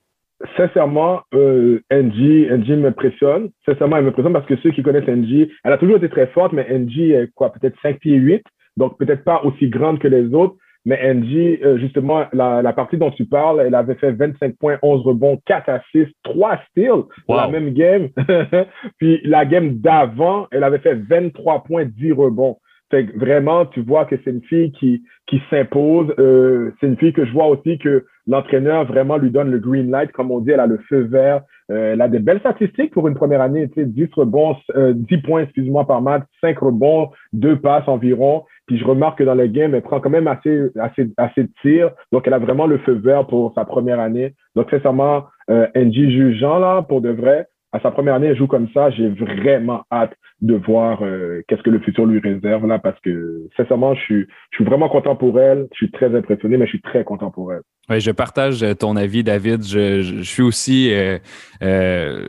[0.57, 3.51] Sincèrement, Angie, Angie m'impressionne.
[3.65, 6.53] Sincèrement, elle m'impressionne parce que ceux qui connaissent Angie, elle a toujours été très forte,
[6.53, 8.43] mais Angie est quoi, peut-être 5 pieds 8,
[8.77, 10.57] donc peut-être pas aussi grande que les autres.
[10.87, 14.79] Mais Angie, euh, justement, la, la, partie dont tu parles, elle avait fait 25 points,
[14.83, 18.09] 11 rebonds, 4 assists, 3 steals dans la même game.
[18.99, 22.59] Puis la game d'avant, elle avait fait 23 points, 10 rebonds.
[22.91, 26.13] Fait que vraiment, tu vois que c'est une fille qui, qui s'impose.
[26.19, 29.91] Euh, c'est une fille que je vois aussi que l'entraîneur vraiment lui donne le green
[29.91, 31.43] light, comme on dit, elle a le feu vert.
[31.71, 35.19] Euh, elle a des belles statistiques pour une première année, tu sais, 10 rebonds, 10
[35.23, 38.45] points, excuse-moi, par match, 5 rebonds, 2 passes environ.
[38.67, 41.51] Puis je remarque que dans le game, elle prend quand même assez, assez, assez de
[41.63, 41.91] tirs.
[42.13, 44.35] Donc, elle a vraiment le feu vert pour sa première année.
[44.57, 48.47] Donc, sincèrement, euh, Angie jugeant là, pour de vrai, à sa première année, elle joue
[48.47, 48.91] comme ça.
[48.91, 53.49] J'ai vraiment hâte de voir euh, qu'est-ce que le futur lui réserve là, parce que
[53.57, 55.67] sincèrement, je suis, je suis vraiment content pour elle.
[55.73, 57.63] Je suis très impressionné, mais je suis très content pour elle.
[57.91, 59.63] Oui, je partage euh, ton avis, David.
[59.63, 61.19] Je, je, suis aussi, euh,
[61.63, 62.27] euh,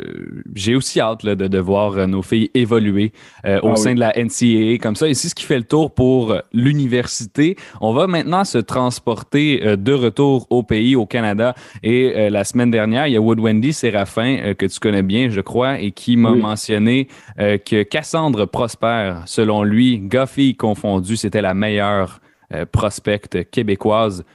[0.54, 3.14] j'ai aussi hâte là, de, de, voir nos filles évoluer
[3.46, 5.08] euh, au ah sein de la NCAA comme ça.
[5.08, 7.56] Et c'est ce qui fait le tour pour l'université.
[7.80, 11.56] On va maintenant se transporter de retour au pays, au Canada.
[11.84, 15.42] Et la semaine dernière, il y a Wood Wendy Séraphin que tu connais bien, je
[15.42, 22.20] crois, et qui m'a mentionné que Cassandre Prosper, selon lui, Goffy confondu, c'était la meilleure
[22.72, 24.26] prospecte québécoise.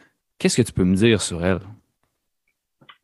[0.40, 1.58] Qu'est-ce que tu peux me dire sur elle?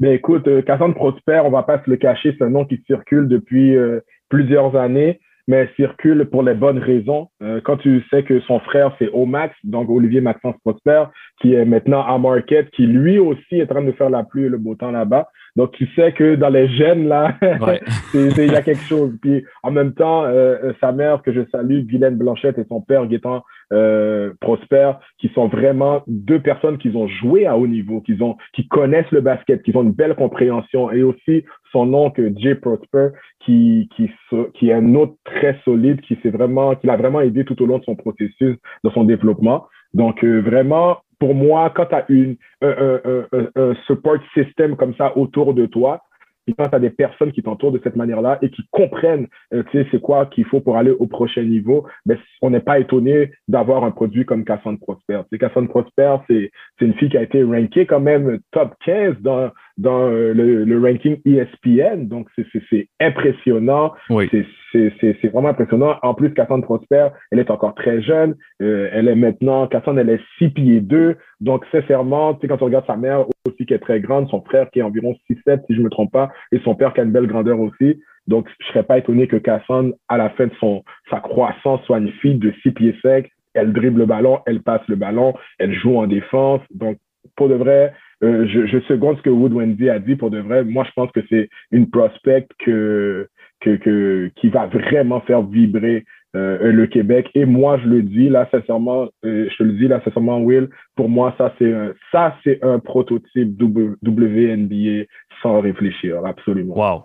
[0.00, 2.82] Ben écoute, euh, Cassandre Prosper, on va pas se le cacher, c'est un nom qui
[2.86, 7.28] circule depuis euh, plusieurs années, mais circule pour les bonnes raisons.
[7.42, 11.04] Euh, quand tu sais que son frère, c'est Omax, donc Olivier Maxence Prosper,
[11.42, 14.44] qui est maintenant à Market, qui lui aussi est en train de faire la pluie
[14.44, 15.28] et le beau temps là-bas.
[15.56, 17.34] Donc, tu sais que dans les gènes, là,
[18.14, 19.12] il y a quelque chose.
[19.22, 23.06] Puis, en même temps, euh, sa mère, que je salue, Guylaine Blanchette, et son père,
[23.06, 28.16] Gaétan euh, Prosper, qui sont vraiment deux personnes qui ont joué à haut niveau, qui,
[28.20, 30.90] ont, qui connaissent le basket, qui ont une belle compréhension.
[30.90, 33.08] Et aussi, son oncle, Jay Prosper,
[33.40, 34.10] qui, qui,
[34.54, 37.66] qui est un autre très solide, qui s'est vraiment, qui l'a vraiment aidé tout au
[37.66, 39.66] long de son processus, de son développement.
[39.94, 44.76] Donc, euh, vraiment, pour moi, quand tu as une, un, un, un, un, support system
[44.76, 46.02] comme ça autour de toi,
[46.46, 49.62] et quand tu as des personnes qui t'entourent de cette manière-là et qui comprennent, euh,
[49.70, 52.78] tu sais, c'est quoi qu'il faut pour aller au prochain niveau, ben, on n'est pas
[52.78, 55.20] étonné d'avoir un produit comme Cassandre Prosper.
[55.30, 59.50] C'est Cassandre Prosper, c'est une fille qui a été rankée quand même top 15 dans,
[59.78, 62.06] dans euh, le, le, ranking ESPN.
[62.06, 63.92] Donc, c'est impressionnant.
[64.10, 64.28] Oui.
[64.72, 65.96] C'est vraiment impressionnant.
[66.02, 68.34] En plus, Cassandre Prosper, elle est encore très jeune.
[68.62, 71.16] Euh, elle est maintenant, Cassandre, elle est 6 pieds 2.
[71.40, 74.42] Donc, sincèrement, tu sais, quand on regarde sa mère aussi qui est très grande, son
[74.42, 77.04] frère qui est environ 6-7, si je me trompe pas, et son père qui a
[77.04, 78.00] une belle grandeur aussi.
[78.26, 81.98] Donc, je serais pas étonné que Cassandre, à la fin de son, sa croissance, soit
[81.98, 83.28] une fille de 6 pieds 5.
[83.54, 86.60] Elle dribble le ballon, elle passe le ballon, elle joue en défense.
[86.74, 86.98] Donc,
[87.36, 90.38] pour de vrai, euh, je, je seconde ce que Wood Wendy a dit pour de
[90.38, 90.64] vrai.
[90.64, 93.28] Moi, je pense que c'est une prospect que,
[93.60, 96.04] que, que, qui va vraiment faire vibrer
[96.36, 97.28] euh, le Québec.
[97.34, 100.68] Et moi, je le dis là, sincèrement, euh, je te le dis là, sincèrement, Will,
[100.94, 105.04] pour moi, ça, c'est un, ça, c'est un prototype WNBA
[105.42, 106.74] sans réfléchir, absolument.
[106.76, 107.04] Wow.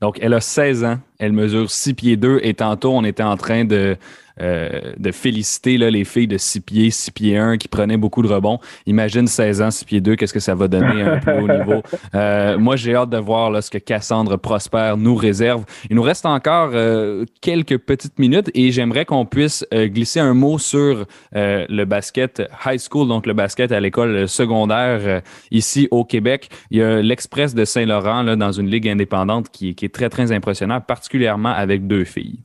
[0.00, 3.36] Donc, elle a 16 ans, elle mesure 6 pieds 2 et tantôt, on était en
[3.36, 3.96] train de,
[4.40, 8.22] euh, de féliciter là, les filles de 6 pieds, 6 pieds 1 qui prenaient beaucoup
[8.22, 8.58] de rebonds.
[8.86, 11.48] Imagine 16 ans, 6 pieds 2, qu'est-ce que ça va donner à un plus haut
[11.48, 11.82] niveau?
[12.14, 15.64] Euh, moi, j'ai hâte de voir là, ce que Cassandre Prosper nous réserve.
[15.88, 20.34] Il nous reste encore euh, quelques petites minutes et j'aimerais qu'on puisse euh, glisser un
[20.34, 26.04] mot sur euh, le basket high school, donc le basket à l'école secondaire ici au
[26.04, 26.48] Québec.
[26.70, 30.32] Il y a l'Express de Saint-Laurent dans une ligue indépendante qui, qui est très, très
[30.32, 32.40] impressionnante, particulièrement avec deux filles.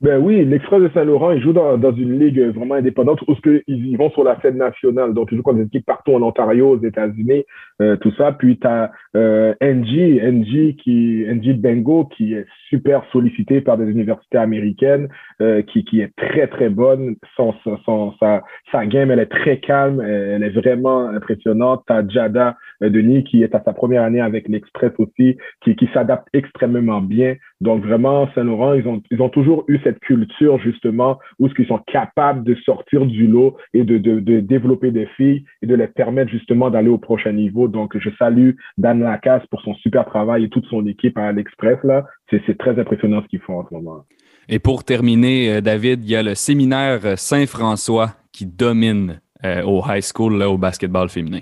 [0.00, 3.62] Ben oui, l'Express de Saint-Laurent, ils jouent dans, dans, une ligue vraiment indépendante où ils,
[3.66, 5.12] ils vont sur la scène nationale.
[5.12, 7.44] Donc, ils jouent contre des équipes partout en Ontario, aux États-Unis,
[7.82, 8.30] euh, tout ça.
[8.30, 13.90] Puis, tu as euh, NG, NG, qui, NG Bengo, qui est super sollicité par des
[13.90, 15.08] universités américaines,
[15.40, 17.16] euh, qui, qui est très, très bonne.
[17.36, 17.52] Son,
[17.84, 21.82] son, sa, sa game, elle est très calme, elle est vraiment impressionnante.
[21.88, 25.88] Tu as Jada Denis, qui est à sa première année avec l'Express aussi, qui, qui
[25.92, 27.36] s'adapte extrêmement bien.
[27.60, 31.80] Donc, vraiment, Saint-Laurent, ils ont, ils ont toujours eu cette culture justement où ils sont
[31.86, 35.88] capables de sortir du lot et de, de, de, développer des filles et de les
[35.88, 37.66] permettre justement d'aller au prochain niveau.
[37.68, 41.78] Donc, je salue Dan Lacasse pour son super travail et toute son équipe à l'Express.
[41.82, 42.04] là.
[42.30, 44.04] C'est très impressionnant ce qu'ils font en ce moment.
[44.48, 49.82] Et pour terminer, euh, David, il y a le séminaire Saint-François qui domine euh, au
[49.86, 51.40] high school là, au basketball féminin.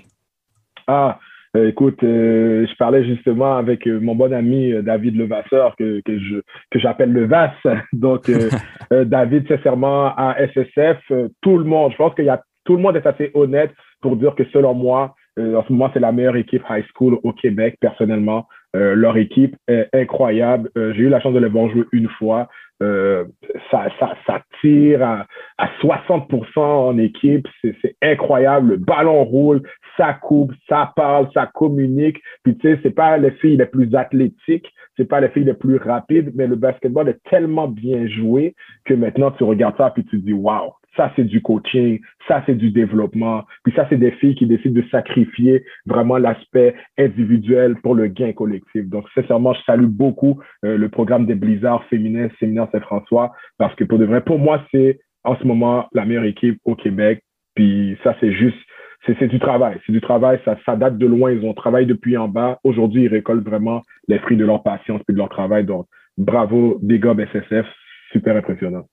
[0.87, 1.19] Ah,
[1.55, 6.41] écoute, je parlais justement avec mon bon ami David Levasseur, que, que je
[6.71, 7.53] que j'appelle Levas.
[7.93, 8.29] Donc,
[8.91, 10.99] David, sincèrement, à SSF,
[11.41, 13.71] tout le monde, je pense qu'il y a tout le monde est assez honnête
[14.01, 17.31] pour dire que selon moi, en ce moment, c'est la meilleure équipe high school au
[17.33, 18.47] Québec, personnellement.
[18.77, 20.69] Euh, leur équipe est incroyable.
[20.77, 22.47] Euh, j'ai eu la chance de les voir jouer une fois.
[22.83, 23.25] Euh,
[23.71, 25.25] ça, ça, ça tire à,
[25.57, 27.47] à 60% en équipe.
[27.63, 28.69] C'est incroyable.
[28.69, 29.63] Le ballon roule,
[29.97, 32.21] ça coupe, ça parle, ça communique.
[32.43, 35.55] Puis tu sais, c'est pas les filles les plus athlétiques, c'est pas les filles les
[35.55, 38.53] plus rapides, mais le basketball est tellement bien joué
[38.85, 42.55] que maintenant tu regardes ça puis tu dis waouh, ça, c'est du coaching, ça, c'est
[42.55, 43.45] du développement.
[43.63, 48.33] Puis ça, c'est des filles qui décident de sacrifier vraiment l'aspect individuel pour le gain
[48.33, 48.89] collectif.
[48.89, 53.83] Donc, sincèrement, je salue beaucoup euh, le programme des Blizzards féminins, Séminaire Saint-François, parce que
[53.83, 57.21] pour de vrai, pour moi, c'est en ce moment la meilleure équipe au Québec.
[57.55, 58.57] Puis ça, c'est juste,
[59.05, 59.79] c'est du travail.
[59.85, 61.31] C'est du travail, ça, ça date de loin.
[61.31, 62.59] Ils ont travaillé depuis en bas.
[62.63, 65.63] Aujourd'hui, ils récoltent vraiment les fruits de leur patience et de leur travail.
[65.63, 65.85] Donc,
[66.17, 67.65] bravo, big up SSF,
[68.11, 68.85] super impressionnant.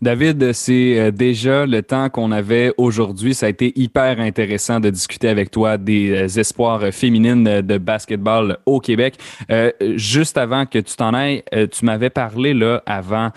[0.00, 3.34] David, c'est euh, déjà le temps qu'on avait aujourd'hui.
[3.34, 8.58] Ça a été hyper intéressant de discuter avec toi des euh, espoirs féminines de basketball
[8.66, 9.16] au Québec.
[9.50, 13.30] Euh, juste avant que tu t'en ailles, tu m'avais parlé là avant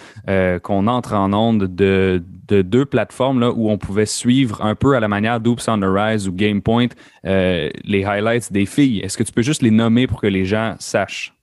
[0.63, 4.99] qu'on entre en onde de, deux plateformes là, où on pouvait suivre un peu à
[4.99, 6.87] la manière d'Oops on the Rise ou Game Point
[7.23, 8.99] les highlights des filles.
[8.99, 11.33] Est-ce que tu peux juste les nommer pour que les gens sachent?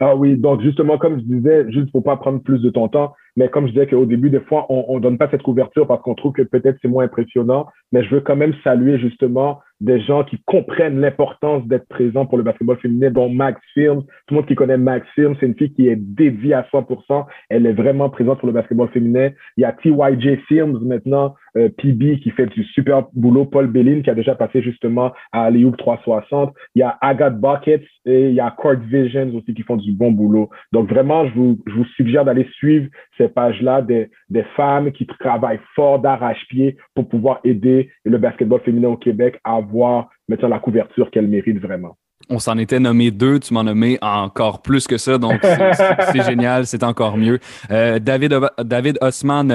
[0.00, 3.14] Ah oui, donc justement, comme je disais, juste pour pas prendre plus de ton temps,
[3.36, 6.02] mais comme je disais qu'au début, des fois, on ne donne pas cette couverture parce
[6.02, 7.66] qu'on trouve que peut-être c'est moins impressionnant.
[7.92, 12.38] Mais je veux quand même saluer justement des gens qui comprennent l'importance d'être présent pour
[12.38, 14.02] le basketball féminin, dont Max Films.
[14.26, 17.26] Tout le monde qui connaît Max Films, c'est une fille qui est dédiée à 100%.
[17.48, 19.30] Elle est vraiment présente pour le basketball féminin.
[19.56, 23.44] Il y a TYJ Films maintenant, euh, PB qui fait du super boulot.
[23.44, 26.54] Paul Bellin qui a déjà passé justement à Alioup 360.
[26.74, 29.92] Il y a Agathe Buckets et il y a Court Visions aussi qui font du
[29.92, 30.50] bon boulot.
[30.72, 34.08] Donc vraiment, je vous, je vous suggère d'aller suivre ces pages-là des
[34.56, 40.08] femmes qui travaillent fort d'arrache-pied pour pouvoir aider le basketball féminin au Québec à avoir
[40.28, 41.96] maintenant la couverture qu'elle mérite vraiment.
[42.30, 46.66] On s'en était nommé deux, tu m'en nommé encore plus que ça, donc c'est génial,
[46.66, 47.38] c'est encore mieux.
[47.70, 48.98] Euh, David, David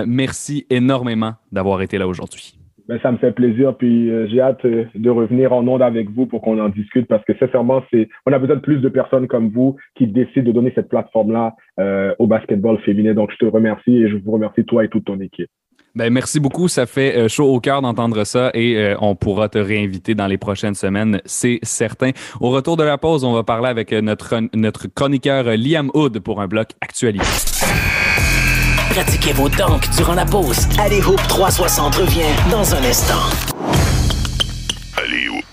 [0.05, 2.55] merci énormément d'avoir été là aujourd'hui.
[2.88, 6.09] Ben, ça me fait plaisir, puis euh, j'ai hâte euh, de revenir en onde avec
[6.09, 8.89] vous pour qu'on en discute parce que sincèrement, c'est on a besoin de plus de
[8.89, 11.55] personnes comme vous qui décident de donner cette plateforme-là
[12.17, 13.13] au basketball féminin.
[13.13, 15.49] Donc, je te remercie et je vous remercie toi et toute ton équipe.
[16.00, 16.70] Ben, merci beaucoup.
[16.70, 20.28] Ça fait euh, chaud au cœur d'entendre ça et euh, on pourra te réinviter dans
[20.28, 22.12] les prochaines semaines, c'est certain.
[22.39, 26.20] Au retour de la pause, on va parler avec euh, notre, notre chroniqueur Liam Hood
[26.20, 27.26] pour un bloc actualité.
[28.91, 30.70] Pratiquez vos dunks durant la pause.
[30.80, 33.20] Allez Hoop 360 revient dans un instant.
[34.95, 35.43] Allez Hoop.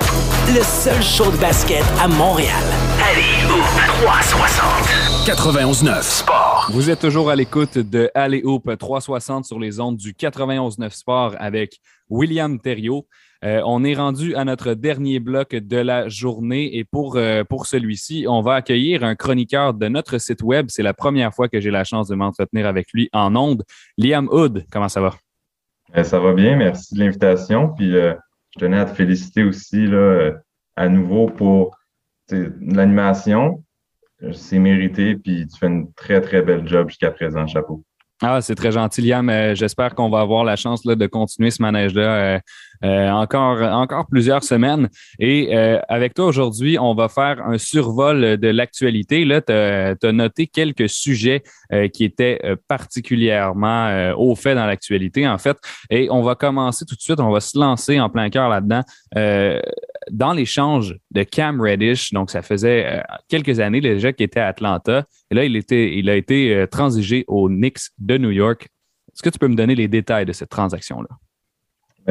[0.54, 2.54] Le seul show de basket à Montréal.
[3.02, 5.15] Allez Hoop 360.
[5.26, 6.70] 91.9 Sport.
[6.72, 11.34] Vous êtes toujours à l'écoute de Alley Hoop 360 sur les ondes du 91.9 Sport
[11.40, 13.08] avec William Thériault.
[13.42, 17.66] Euh, on est rendu à notre dernier bloc de la journée et pour, euh, pour
[17.66, 20.66] celui-ci, on va accueillir un chroniqueur de notre site web.
[20.68, 23.64] C'est la première fois que j'ai la chance de m'entretenir avec lui en ondes.
[23.98, 25.12] Liam Hood, comment ça va?
[25.96, 27.74] Euh, ça va bien, merci de l'invitation.
[27.76, 28.14] Puis je
[28.60, 30.34] tenais à te féliciter aussi là,
[30.76, 31.76] à nouveau pour
[32.30, 33.64] l'animation
[34.32, 37.46] c'est mérité, puis tu fais une très, très belle job jusqu'à présent.
[37.46, 37.84] Chapeau.
[38.22, 39.28] Ah, c'est très gentil, Liam.
[39.28, 42.38] Euh, j'espère qu'on va avoir la chance là, de continuer ce manège-là euh,
[42.84, 44.88] euh, encore, encore plusieurs semaines.
[45.18, 49.26] Et avec toi aujourd'hui, on va faire un survol de l'actualité.
[49.46, 51.42] Tu as, noté quelques sujets
[51.92, 55.56] qui étaient particulièrement au fait dans l'actualité, en fait.
[55.90, 58.82] Et on va commencer tout de suite, on va se lancer en plein cœur là-dedans
[60.10, 64.48] dans l'échange de Cam Reddish, donc ça faisait euh, quelques années déjà qu'il était à
[64.48, 68.68] Atlanta, et là, il, était, il a été euh, transigé aux Knicks de New York.
[69.12, 71.08] Est-ce que tu peux me donner les détails de cette transaction-là?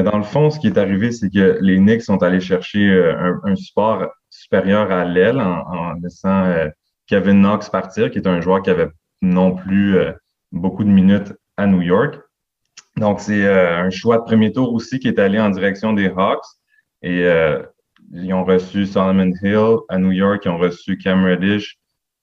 [0.04, 3.34] Dans le fond, ce qui est arrivé, c'est que les Knicks sont allés chercher euh,
[3.44, 6.54] un, support supérieur à l'aile en, laissant
[7.08, 8.90] Kevin Knox partir, qui est un joueur qui avait
[9.22, 9.98] non plus
[10.52, 12.20] beaucoup de minutes à New York.
[12.98, 16.44] Donc, c'est un choix de premier tour aussi qui est allé en direction des Hawks.
[17.02, 17.26] Et
[18.14, 21.78] ils ont reçu Solomon Hill à New York, ils ont reçu Cam Reddish.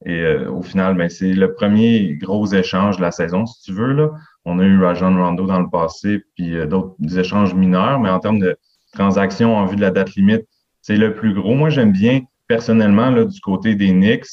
[0.05, 3.72] Et euh, au final, ben, c'est le premier gros échange de la saison, si tu
[3.72, 3.93] veux.
[3.93, 4.11] Là.
[4.45, 8.18] On a eu Rajon Rondo dans le passé, puis euh, d'autres échanges mineurs, mais en
[8.18, 8.57] termes de
[8.93, 10.45] transactions en vue de la date limite,
[10.80, 11.55] c'est le plus gros.
[11.55, 14.26] Moi, j'aime bien personnellement là, du côté des Knicks.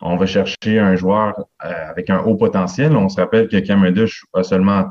[0.00, 1.34] On va chercher un joueur
[1.64, 2.96] euh, avec un haut potentiel.
[2.96, 4.84] On se rappelle que Cam Reddish a seulement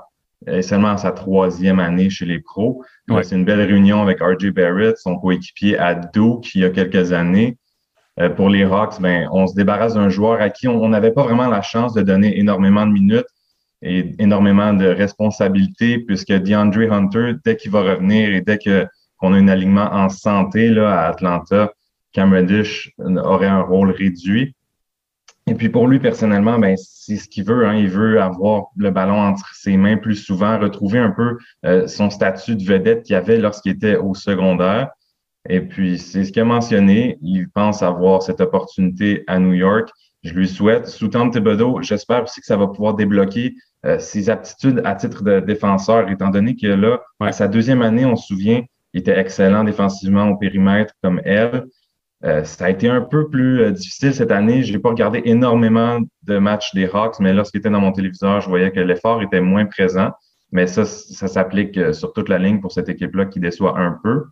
[0.47, 2.83] est seulement sa troisième année chez les pros.
[3.23, 7.13] C'est une belle réunion avec RJ Barrett, son coéquipier à Duke il y a quelques
[7.13, 7.57] années.
[8.19, 11.23] Euh, pour les Hawks, ben, on se débarrasse d'un joueur à qui on n'avait pas
[11.23, 13.27] vraiment la chance de donner énormément de minutes
[13.83, 19.37] et énormément de responsabilités, puisque DeAndre Hunter, dès qu'il va revenir et dès qu'on a
[19.37, 21.71] un alignement en santé là, à Atlanta,
[22.13, 24.55] Cam Reddish aurait un rôle réduit.
[25.49, 27.65] Et puis pour lui personnellement, ben c'est ce qu'il veut.
[27.65, 27.75] Hein.
[27.75, 32.09] Il veut avoir le ballon entre ses mains plus souvent, retrouver un peu euh, son
[32.09, 34.89] statut de vedette qu'il avait lorsqu'il était au secondaire.
[35.49, 37.17] Et puis c'est ce qu'il a mentionné.
[37.21, 39.89] Il pense avoir cette opportunité à New York.
[40.23, 40.87] Je lui souhaite.
[40.87, 45.23] Sous Tom Thibodeau, j'espère aussi que ça va pouvoir débloquer euh, ses aptitudes à titre
[45.23, 49.17] de défenseur, étant donné que là, à sa deuxième année, on se souvient, il était
[49.17, 51.65] excellent défensivement au périmètre comme elle.
[52.23, 54.63] Euh, ça a été un peu plus euh, difficile cette année.
[54.63, 58.41] Je n'ai pas regardé énormément de matchs des Hawks, mais lorsqu'il était dans mon téléviseur,
[58.41, 60.11] je voyais que l'effort était moins présent.
[60.51, 63.99] Mais ça, ça s'applique euh, sur toute la ligne pour cette équipe-là qui déçoit un
[64.03, 64.25] peu.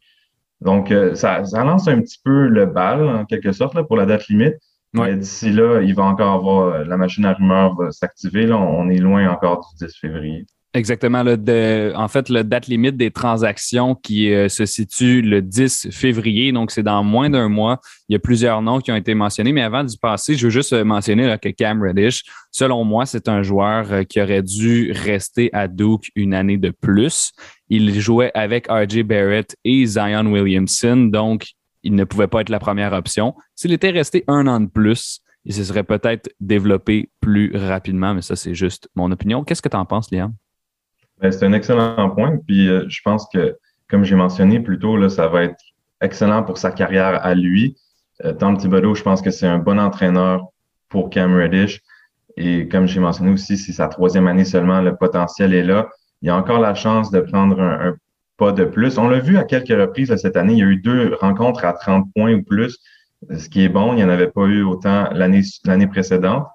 [0.61, 4.27] Donc, ça, lance un petit peu le bal, en quelque sorte, là, pour la date
[4.29, 4.55] limite.
[4.93, 8.47] Mais d'ici là, il va encore avoir, la machine à rumeurs va s'activer.
[8.47, 10.45] Là, on est loin encore du 10 février.
[10.75, 11.19] Exactement.
[11.19, 16.69] en fait, le date limite des transactions qui euh, se situe le 10 février, donc
[16.69, 17.79] c'est dans moins d'un mois.
[18.09, 20.49] Il y a plusieurs noms qui ont été mentionnés, mais avant d'y passer, je veux
[20.49, 24.91] juste euh, mentionner que Cam Reddish, selon moi, c'est un joueur euh, qui aurait dû
[24.91, 27.31] rester à Duke une année de plus.
[27.69, 31.47] Il jouait avec RJ Barrett et Zion Williamson, donc
[31.83, 33.33] il ne pouvait pas être la première option.
[33.55, 38.21] S'il était resté un an de plus, il se serait peut-être développé plus rapidement, mais
[38.21, 39.45] ça, c'est juste mon opinion.
[39.45, 40.33] Qu'est-ce que tu en penses, Liam?
[41.21, 42.37] Ben, c'est un excellent point.
[42.45, 43.57] Puis euh, je pense que,
[43.89, 45.55] comme j'ai mentionné plus tôt, là, ça va être
[46.01, 47.75] excellent pour sa carrière à lui.
[48.23, 50.45] Euh, Tom Thibodeau, je pense que c'est un bon entraîneur
[50.89, 51.81] pour Cam Reddish.
[52.37, 55.89] Et comme j'ai mentionné aussi, si sa troisième année seulement, le potentiel est là.
[56.21, 57.95] Il y a encore la chance de prendre un,
[58.37, 58.97] pas de plus.
[58.97, 60.53] On l'a vu à quelques reprises cette année.
[60.53, 62.77] Il y a eu deux rencontres à 30 points ou plus,
[63.35, 63.93] ce qui est bon.
[63.93, 66.45] Il n'y en avait pas eu autant l'année l'année précédente.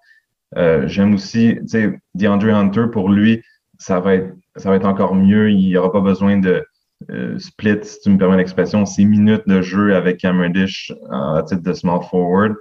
[0.57, 3.43] Euh, J'aime aussi, tu sais, DeAndre Hunter, pour lui,
[3.79, 5.51] ça va être ça va être encore mieux.
[5.51, 6.65] Il n'y aura pas besoin de
[7.11, 11.43] euh, split, si tu me permets l'expression, six minutes de jeu avec Cameron Dish à
[11.43, 12.55] titre de small forward.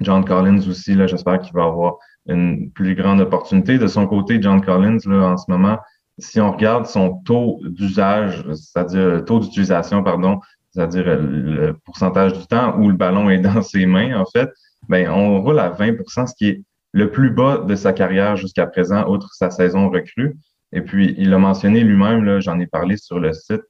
[0.00, 1.96] John Collins aussi, là, j'espère qu'il va avoir
[2.26, 3.78] une plus grande opportunité.
[3.78, 5.78] De son côté, John Collins, là, en ce moment,
[6.18, 10.40] si on regarde son taux d'usage, c'est-à-dire le taux d'utilisation, pardon,
[10.70, 14.50] c'est-à-dire le pourcentage du temps où le ballon est dans ses mains, en fait,
[14.88, 18.66] ben, on roule à 20% ce qui est le plus bas de sa carrière jusqu'à
[18.66, 20.36] présent, outre sa saison recrue.
[20.74, 23.62] Et puis, il a mentionné lui-même, j'en ai parlé sur le site,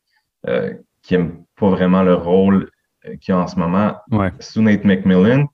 [0.49, 2.71] euh, qui n'aime pas vraiment le rôle
[3.07, 3.95] euh, qu'il a en ce moment
[4.41, 5.47] sous Nate McMillan.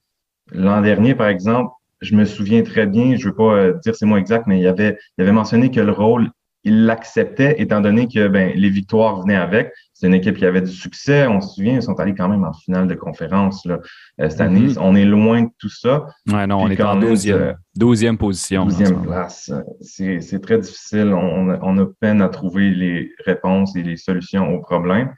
[0.53, 3.95] L'an dernier, par exemple, je me souviens très bien, je ne veux pas euh, dire
[3.95, 6.31] ces mots exacts, mais il avait, il avait mentionné que le rôle
[6.65, 9.73] il l'acceptait étant donné que ben, les victoires venaient avec.
[10.01, 11.27] C'est une équipe qui avait du succès.
[11.27, 13.81] On se souvient, ils sont allés quand même en finale de conférence là,
[14.19, 14.69] euh, cette année.
[14.69, 14.79] Mm-hmm.
[14.81, 16.07] On est loin de tout ça.
[16.27, 18.67] Ouais, non, on est en 12e, 12e position.
[18.67, 19.53] 12e place.
[19.83, 21.13] C'est très difficile.
[21.13, 25.13] On, on, a peine à trouver les réponses et les solutions aux problèmes.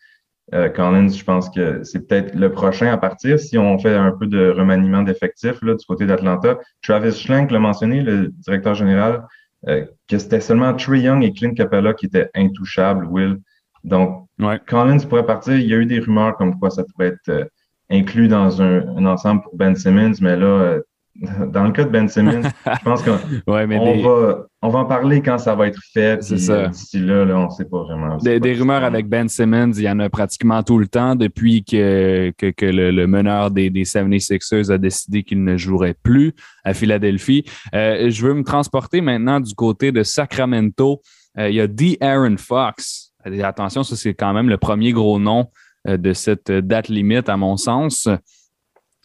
[0.53, 4.11] Euh, Collins, je pense que c'est peut-être le prochain à partir si on fait un
[4.11, 6.59] peu de remaniement d'effectifs du côté d'Atlanta.
[6.83, 9.23] Travis Schlenk l'a mentionné, le directeur général,
[9.69, 13.39] euh, que c'était seulement Trey Young et Clint Capella qui étaient intouchables, Will.
[13.85, 14.27] Donc,
[14.67, 15.55] Collins pourrait partir.
[15.55, 17.45] Il y a eu des rumeurs comme quoi ça pourrait être euh,
[17.91, 20.81] inclus dans un, ensemble pour Ben Simmons, mais là, euh,
[21.53, 23.13] dans le cas de Ben Simmons, je pense qu'on
[23.47, 26.23] va, on va en parler quand ça va être fait.
[26.23, 26.69] C'est ça.
[26.69, 28.17] D'ici là, là, on ne sait pas vraiment.
[28.17, 32.33] Des, rumeurs avec Ben Simmons, il y en a pratiquement tout le temps depuis que,
[32.39, 36.33] que, le, meneur des, des 76ers a décidé qu'il ne jouerait plus
[36.65, 37.45] à Philadelphie.
[37.75, 41.03] Euh, je veux me transporter maintenant du côté de Sacramento.
[41.39, 41.99] Euh, il y a D.
[42.01, 43.02] Aaron Fox.
[43.25, 45.51] Attention, ça c'est quand même le premier gros nom
[45.89, 48.09] euh, de cette date limite, à mon sens.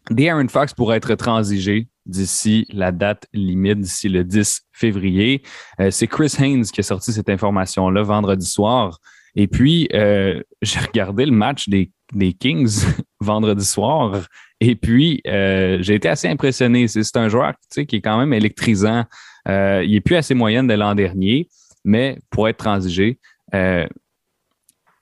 [0.10, 0.30] D.
[0.30, 5.44] Aaron Fox pourrait être transigé d'ici la date limite, d'ici le 10 février.
[5.80, 9.00] Euh, c'est Chris Haynes qui a sorti cette information-là vendredi soir.
[9.36, 12.86] Et puis, euh, j'ai regardé le match des, des Kings
[13.20, 14.22] vendredi soir.
[14.60, 16.88] Et puis, euh, j'ai été assez impressionné.
[16.88, 19.04] C'est un joueur qui est quand même électrisant.
[19.48, 21.48] il est plus assez moyenne de l'an dernier,
[21.84, 23.20] mais pour être transigé,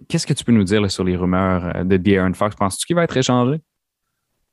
[0.08, 2.56] qu'est-ce que tu peux nous dire sur les rumeurs de De'Aaron Fox?
[2.56, 3.62] Penses-tu qu'il va être échangé?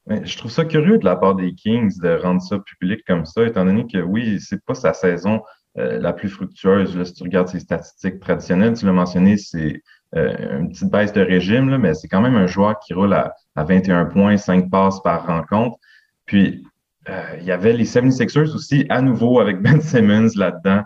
[0.08, 3.44] je trouve ça curieux de la part des Kings de rendre ça public comme ça,
[3.44, 5.42] étant donné que oui, c'est pas sa saison
[5.78, 6.96] euh, la plus fructueuse.
[6.96, 9.80] Là, si tu regardes ses statistiques traditionnelles, tu l'as mentionné, c'est
[10.16, 13.14] euh, une petite baisse de régime, là, mais c'est quand même un joueur qui roule
[13.14, 15.78] à, 21 points, 5 passes par rencontre.
[16.26, 16.64] Puis,
[17.08, 20.82] euh, il y avait les 76ers aussi, à nouveau avec Ben Simmons là-dedans.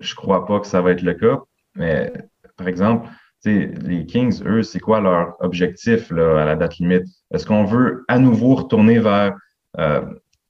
[0.00, 1.40] Je crois pas que ça va être le cas.
[1.74, 2.12] Mais
[2.56, 3.08] par exemple,
[3.44, 7.04] les Kings, eux, c'est quoi leur objectif là, à la date limite?
[7.32, 9.34] Est-ce qu'on veut à nouveau retourner vers
[9.78, 10.02] euh,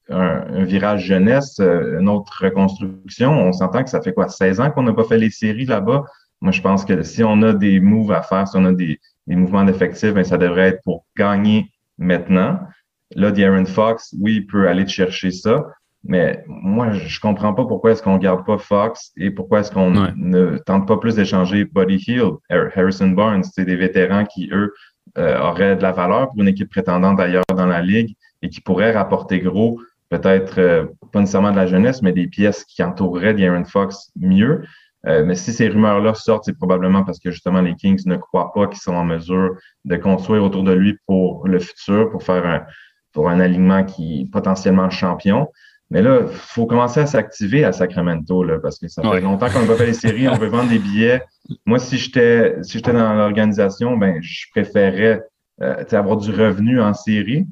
[0.08, 3.32] un, virage jeunesse, euh, une autre reconstruction?
[3.32, 6.04] On s'entend que ça fait quoi, 16 ans qu'on n'a pas fait les séries là-bas?
[6.40, 8.98] Moi, je pense que si on a des moves à faire, si on a des,
[9.26, 12.58] mouvements d'effectifs, ben, ça devrait être pour gagner maintenant.
[13.14, 15.64] Là, Darren Fox, oui, il peut aller chercher ça,
[16.04, 19.90] mais moi, je comprends pas pourquoi est-ce qu'on garde pas Fox et pourquoi est-ce qu'on
[19.90, 24.72] ne tente pas plus d'échanger Buddy Hill, Harrison Barnes, c'est des vétérans qui, eux,
[25.18, 28.60] euh, auraient de la valeur pour une équipe prétendante d'ailleurs dans la ligue et qui
[28.60, 33.34] pourraient rapporter gros, peut-être euh, pas nécessairement de la jeunesse, mais des pièces qui entoureraient
[33.34, 34.62] Darren Fox mieux.
[35.06, 38.52] Euh, mais si ces rumeurs-là sortent, c'est probablement parce que justement les Kings ne croient
[38.52, 42.46] pas qu'ils sont en mesure de construire autour de lui pour le futur, pour faire
[42.46, 42.62] un,
[43.12, 45.48] pour un alignement qui est potentiellement champion.
[45.92, 49.50] Mais là, il faut commencer à s'activer à Sacramento, là, parce que ça fait longtemps
[49.50, 51.22] qu'on n'a pas fait les séries, on veut vendre des billets.
[51.66, 55.20] Moi, si j'étais si j'étais dans l'organisation, ben, je préférerais
[55.60, 57.46] euh, avoir du revenu en série,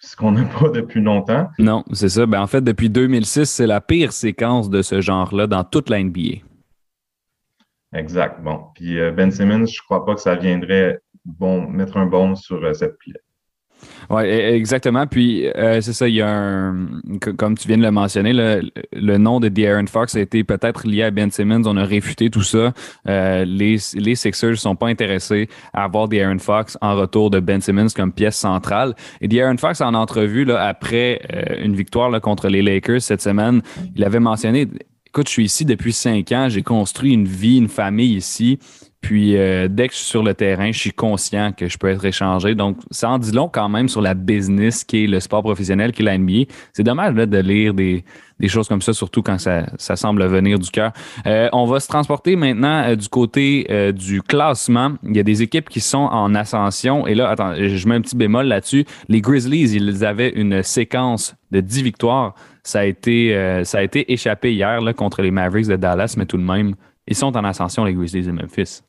[0.00, 1.48] ce qu'on n'a pas depuis longtemps.
[1.58, 2.26] Non, c'est ça.
[2.26, 6.04] Ben, en fait, depuis 2006, c'est la pire séquence de ce genre-là dans toute la
[6.04, 6.42] NBA.
[7.94, 8.42] Exact.
[8.42, 8.64] Bon.
[8.74, 12.34] Puis euh, Ben Simmons, je ne crois pas que ça viendrait bon, mettre un bon
[12.34, 13.16] sur euh, cette pile.
[14.10, 15.06] Oui, e, exactement.
[15.06, 16.86] Puis, euh, c'est ça, il y a un,
[17.36, 21.04] comme tu viens de le mentionner, le, nom de De'Aaron Fox a été peut-être lié
[21.04, 21.62] à Ben Simmons.
[21.66, 22.72] On a réfuté tout ça.
[23.08, 27.40] Euh, les, les Sixers ne sont pas intéressés à avoir De'Aaron Fox en retour de
[27.40, 28.94] Ben Simmons comme pièce centrale.
[29.20, 33.22] Et De'Aaron Fox, en entrevue, là, après euh, une victoire là, contre les Lakers cette
[33.22, 33.62] semaine,
[33.94, 34.68] il avait mentionné
[35.08, 38.58] Écoute, je suis ici depuis cinq ans, j'ai construit une vie, une famille ici.
[39.00, 41.88] Puis euh, dès que je suis sur le terrain, je suis conscient que je peux
[41.88, 42.54] être échangé.
[42.54, 45.92] Donc, ça en dit long quand même sur la business qui est le sport professionnel,
[45.92, 46.50] qui est la NBA.
[46.72, 48.04] C'est dommage de lire des,
[48.48, 50.92] choses comme ça, surtout quand ça, semble venir du cœur.
[51.26, 54.94] Euh, on va se transporter maintenant euh, du côté du classement.
[55.04, 57.06] Il y a des équipes qui sont en ascension.
[57.06, 58.84] Et là, attends, je mets un petit bémol là-dessus.
[59.08, 62.34] Les Grizzlies, ils avaient une séquence de 10 victoires.
[62.64, 66.26] Ça a été, ça a été échappé hier là, contre les Mavericks de Dallas, mais
[66.26, 66.74] tout de même,
[67.06, 68.82] ils sont en ascension, les Grizzlies de Memphis.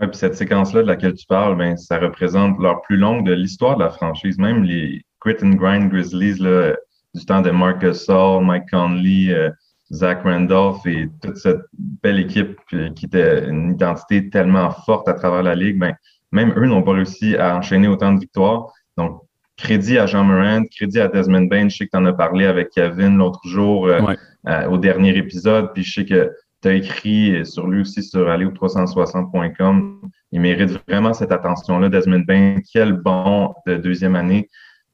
[0.00, 3.32] Oui, puis cette séquence-là de laquelle tu parles, ben, ça représente leur plus longue de
[3.32, 4.38] l'histoire de la franchise.
[4.38, 6.74] Même les Grit and Grind Grizzlies là,
[7.14, 9.50] du temps de Marcus Saul, Mike Conley, euh,
[9.92, 11.62] Zach Randolph et toute cette
[12.02, 15.94] belle équipe euh, qui était une identité tellement forte à travers la ligue, ben,
[16.32, 18.72] même eux n'ont pas réussi à enchaîner autant de victoires.
[18.96, 19.20] Donc,
[19.56, 21.68] crédit à Jean Morant, crédit à Desmond Bain.
[21.68, 25.70] Je sais que tu en as parlé avec Kevin l'autre jour euh, au dernier épisode.
[25.72, 26.32] Puis je sais que
[26.64, 30.00] tu as écrit sur lui aussi sur alleo360.com.
[30.32, 31.90] Il mérite vraiment cette attention-là.
[31.90, 34.48] Desmond Bain, quel bon de deuxième année.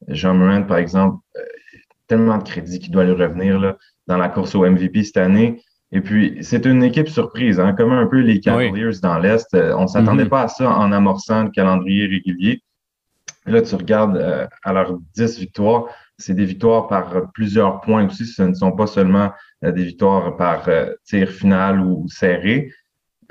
[0.08, 1.42] Jean Morin, par exemple, euh,
[2.08, 3.76] tellement de crédit qui doit lui revenir là,
[4.08, 5.62] dans la course au MVP cette année.
[5.92, 9.54] Et puis, c'est une équipe surprise, hein, comme un peu les Cavaliers dans l'Est.
[9.54, 10.28] Euh, on ne s'attendait mm-hmm.
[10.28, 12.64] pas à ça en amorçant le calendrier régulier.
[13.46, 15.84] Là, tu regardes euh, à leurs 10 victoires,
[16.18, 18.26] c'est des victoires par plusieurs points aussi.
[18.26, 19.30] Ce ne sont pas seulement euh,
[19.62, 22.70] des victoires par euh, tir final ou serré.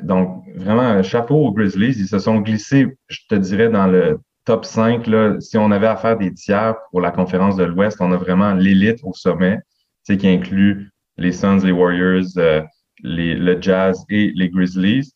[0.01, 1.95] Donc, vraiment, chapeau aux Grizzlies.
[1.97, 5.07] Ils se sont glissés, je te dirais, dans le top 5.
[5.07, 8.17] Là, si on avait à faire des tiers pour la conférence de l'Ouest, on a
[8.17, 9.59] vraiment l'élite au sommet,
[10.05, 12.61] qui inclut les Suns, les Warriors, euh,
[13.03, 15.11] les, le Jazz et les Grizzlies.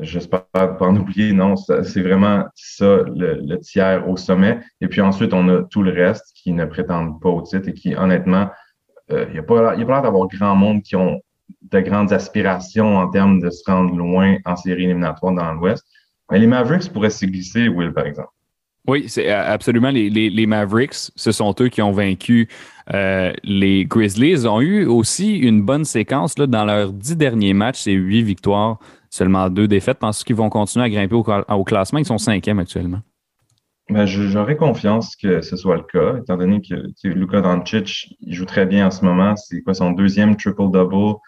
[0.00, 4.60] J'espère pas en oublier, non, c'est vraiment ça, le, tiers au sommet.
[4.80, 7.74] Et puis ensuite, on a tout le reste qui ne prétendent pas au titre et
[7.74, 8.48] qui, honnêtement,
[9.28, 11.20] il n'y a pas l'air d'avoir grand monde qui ont
[11.70, 15.84] de grandes aspirations en termes de se rendre loin en série éliminatoire dans l'Ouest.
[16.30, 18.30] Mais les Mavericks pourraient s'y glisser, Will, par exemple.
[18.88, 19.90] Oui, c'est euh, absolument.
[19.90, 22.48] Les, Mavericks, ce sont eux qui ont vaincu
[22.92, 24.30] euh, les Grizzlies.
[24.30, 27.82] Ils ont eu aussi une bonne séquence là, dans leurs dix derniers matchs.
[27.82, 29.98] C'est huit victoires, seulement deux défaites.
[29.98, 32.00] Pense qu'ils vont continuer à grimper au, au classement?
[32.00, 33.02] Ils sont cinquièmes actuellement.
[33.92, 38.64] Ben, j'aurais confiance que ce soit le cas, étant donné que Luka Doncic joue très
[38.64, 39.36] bien en ce moment.
[39.36, 41.18] C'est quoi son deuxième triple-double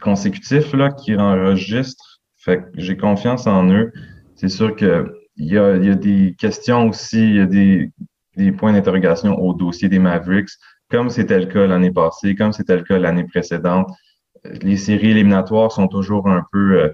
[0.00, 2.20] consécutif qu'il enregistre?
[2.36, 3.92] Fait que j'ai confiance en eux.
[4.36, 5.04] C'est sûr qu'il
[5.36, 7.90] y a, y a des questions aussi, il y a des,
[8.38, 10.52] des points d'interrogation au dossier des Mavericks,
[10.88, 13.90] comme c'était le cas l'année passée, comme c'était le cas l'année précédente.
[14.62, 16.80] Les séries éliminatoires sont toujours un peu.
[16.80, 16.88] Euh,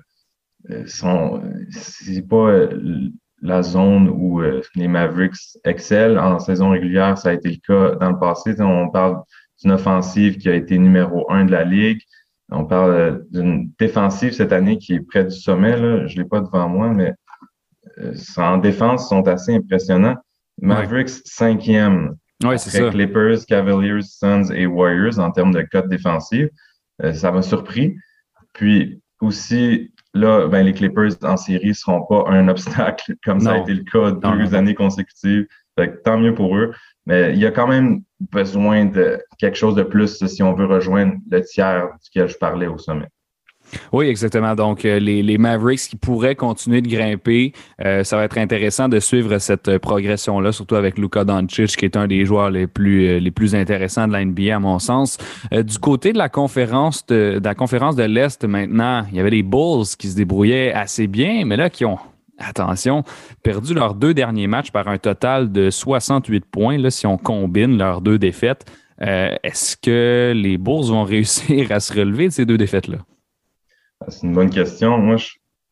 [0.71, 1.41] euh sont,
[1.71, 3.11] c'est pas euh,
[3.45, 6.35] la zone où euh, les Mavericks excellent.
[6.35, 8.55] En saison régulière, ça a été le cas dans le passé.
[8.59, 9.23] On parle
[9.63, 12.01] d'une offensive qui a été numéro un de la Ligue.
[12.51, 15.77] On parle euh, d'une défensive cette année qui est près du sommet.
[15.77, 16.07] Là.
[16.07, 17.13] Je ne l'ai pas devant moi, mais
[17.99, 20.17] euh, en défense, sont assez impressionnants.
[20.63, 22.17] Mavericks, cinquième.
[22.43, 22.91] Oui, c'est ça.
[22.91, 26.49] Clippers, Cavaliers, Suns et Warriors en termes de cote défensive.
[27.13, 27.95] ça m'a surpris.
[28.55, 33.53] Puis aussi, là, ben, les Clippers en série ne seront pas un obstacle comme ça
[33.53, 35.47] a été le cas deux années consécutives.
[36.05, 36.73] tant mieux pour eux.
[37.07, 38.03] Mais il y a quand même
[38.33, 42.67] besoin de quelque chose de plus si on veut rejoindre le tiers duquel je parlais
[42.67, 43.09] au sommet.
[43.93, 44.55] Oui, exactement.
[44.55, 47.53] Donc, euh, les, Mavericks qui pourraient continuer de grimper,
[47.85, 51.97] euh, ça va être intéressant de suivre cette progression-là, surtout avec Luka Doncic, qui est
[51.97, 55.19] un des joueurs les plus, euh, les plus intéressants de la NBA, à mon sens.
[55.53, 59.31] du côté de la conférence de, de la conférence de l'Est, maintenant, il y avait
[59.31, 61.99] les Bulls qui se débrouillaient assez bien, mais là, qui ont
[62.39, 63.05] attention,
[63.43, 67.79] perdu leurs deux derniers matchs par un total de 68 points, là, si on combine
[67.79, 68.65] leurs deux défaites.
[69.01, 72.99] Est-ce que les Bulls vont réussir à se relever de ces deux défaites-là?
[74.09, 74.99] C'est une bonne question.
[74.99, 75.17] Moi,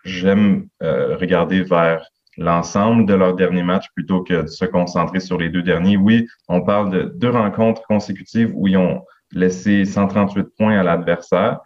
[0.04, 2.04] j'aime euh, regarder vers
[2.38, 5.96] l'ensemble de leur dernier match plutôt que de se concentrer sur les deux derniers.
[5.96, 11.60] Oui, on parle de deux rencontres consécutives où ils ont laissé 138 points à l'adversaire.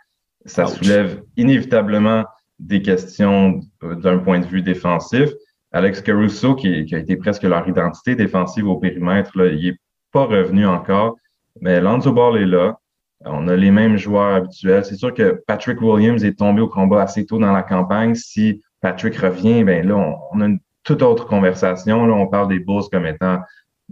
[0.44, 2.24] Ça soulève inévitablement
[2.58, 5.30] des questions euh, d'un point de vue défensif.
[5.72, 9.78] Alex Caruso, qui, qui, a été presque leur identité défensive au périmètre, là, il n'est
[10.12, 11.16] pas revenu encore.
[11.60, 12.78] Mais Lonzo Ball est là.
[13.28, 14.84] On a les mêmes joueurs habituels.
[14.84, 18.14] C'est sûr que Patrick Williams est tombé au combat assez tôt dans la campagne.
[18.14, 19.96] Si Patrick revient, ben là,
[20.32, 22.06] on, a une toute autre conversation.
[22.06, 23.40] Là, on parle des Bulls comme étant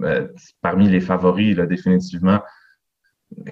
[0.02, 0.28] euh,
[0.60, 2.40] parmi les favoris, là, définitivement.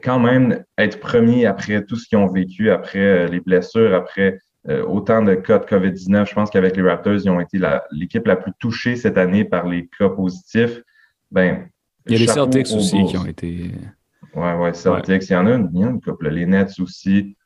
[0.03, 4.39] Quand même, être premier après tout ce qu'ils ont vécu, après euh, les blessures, après
[4.69, 7.59] euh, autant de cas de COVID-19, je pense qu'avec les Raptors, ils ont été
[7.91, 10.83] l'équipe la, plus touchée cette année par les cas positifs.
[11.33, 11.69] Ben,
[12.07, 13.73] il y a les Celtics aussi qui ont été.
[14.35, 16.31] Ouais, ouais, Celtics, il y en a une, il y a une couple.
[16.31, 17.37] Les Nets aussi.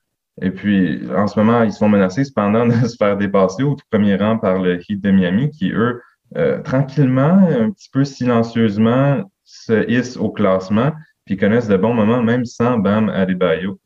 [0.42, 3.84] Et puis, en ce moment, ils sont menacés cependant de se faire dépasser au tout
[3.90, 6.00] premier rang par le Heat de Miami, qui, eux,
[6.36, 10.92] euh, tranquillement, un petit peu silencieusement, se hissent au classement,
[11.24, 13.78] puis connaissent de bons moments, même sans Bam Adebayo.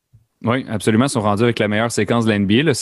[0.43, 1.05] Oui, absolument.
[1.05, 2.73] Ils sont rendus avec la meilleure séquence de l'NBA.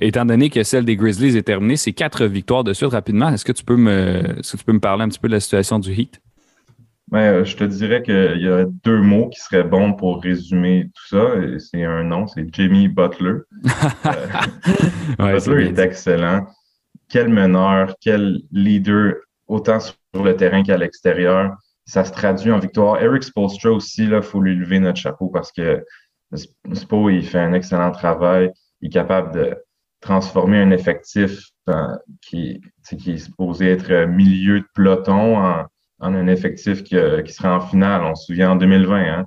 [0.00, 3.30] Étant donné que celle des Grizzlies est terminée, c'est quatre victoires de suite rapidement.
[3.30, 5.32] Est-ce que tu peux me, est-ce que tu peux me parler un petit peu de
[5.32, 6.20] la situation du Heat?
[7.14, 11.16] Euh, je te dirais qu'il y a deux mots qui seraient bons pour résumer tout
[11.16, 11.34] ça.
[11.58, 13.40] C'est un nom, c'est Jimmy Butler.
[15.20, 16.46] Euh, Butler est, excellent.
[17.08, 19.14] Quel meneur, quel leader,
[19.46, 21.52] autant sur le terrain qu'à l'extérieur.
[21.84, 23.00] Ça se traduit en victoire.
[23.02, 25.84] Eric Spolstra aussi, il faut lui lever notre chapeau parce que
[26.72, 28.50] Spo, il fait un excellent travail.
[28.80, 29.56] Il est capable de
[30.00, 32.60] transformer un effectif euh, qui,
[32.98, 35.66] qui est supposé être milieu de peloton en
[36.00, 38.02] en un effectif qui, euh, qui sera en finale.
[38.02, 38.96] On se souvient en 2020.
[38.96, 39.26] Hein.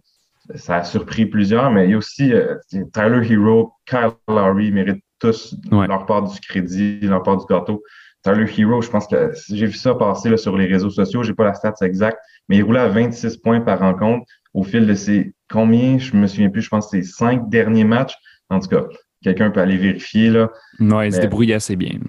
[0.56, 2.56] Ça a surpris plusieurs, mais il y a aussi euh,
[2.94, 7.84] Tyler Hero, Kyle Lowry méritent tous leur part du crédit, leur part du gâteau.
[8.24, 11.34] Tyler Hero, je pense que j'ai vu ça passer là, sur les réseaux sociaux, j'ai
[11.34, 14.94] pas la stats exacte, mais il roulait à 26 points par rencontre au fil de
[14.94, 18.16] ses combien, je me souviens plus, je pense que c'est cinq derniers matchs.
[18.50, 18.86] En tout cas,
[19.24, 20.30] quelqu'un peut aller vérifier.
[20.30, 20.50] Là.
[20.80, 22.00] Non, il se débrouille assez bien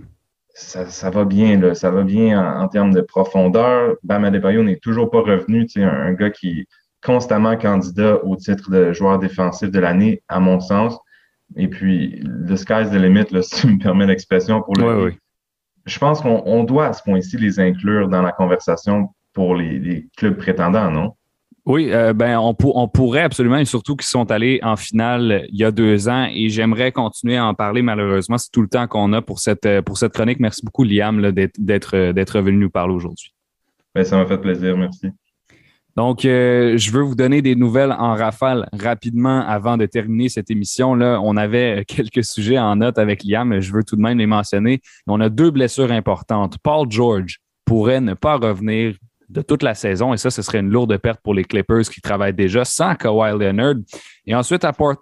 [0.59, 3.97] ça, va bien, là, ça va bien en, termes de profondeur.
[4.03, 6.67] Bam Adebayo n'est toujours pas revenu, tu sais, un, gars qui est
[7.03, 10.99] constamment candidat au titre de joueur défensif de l'année, à mon sens.
[11.57, 15.15] Et puis, the sky's the limit, là, si tu me permets l'expression pour le.
[15.87, 20.37] Je pense qu'on doit à ce point-ci les inclure dans la conversation pour les clubs
[20.37, 21.15] prétendants, non?
[21.69, 25.61] Oui, euh, ben on, on, pourrait absolument, et surtout qu'ils sont allés en finale il
[25.61, 27.83] y a deux ans, et j'aimerais continuer à en parler.
[27.83, 30.41] Malheureusement, c'est tout le temps qu'on a pour cette euh, pour cette chronique.
[30.41, 33.35] Merci beaucoup, Liam, d'être euh, d'être venu nous parler aujourd'hui.
[33.95, 35.09] Ben, ça m'a fait plaisir, merci.
[35.95, 40.95] Donc, je veux vous donner des nouvelles en rafale rapidement avant de terminer cette émission.
[40.95, 44.27] Là, on avait quelques sujets en note avec Liam, je veux tout de même les
[44.27, 44.81] mentionner.
[45.07, 46.57] On a deux blessures importantes.
[46.63, 48.95] Paul George pourrait ne pas revenir
[49.29, 50.15] de toute la saison.
[50.15, 53.39] Et ça, ce serait une lourde perte pour les Clippers qui travaillent déjà sans Kawhi
[53.39, 53.77] Leonard.
[54.27, 54.99] Et ensuite, à Portland,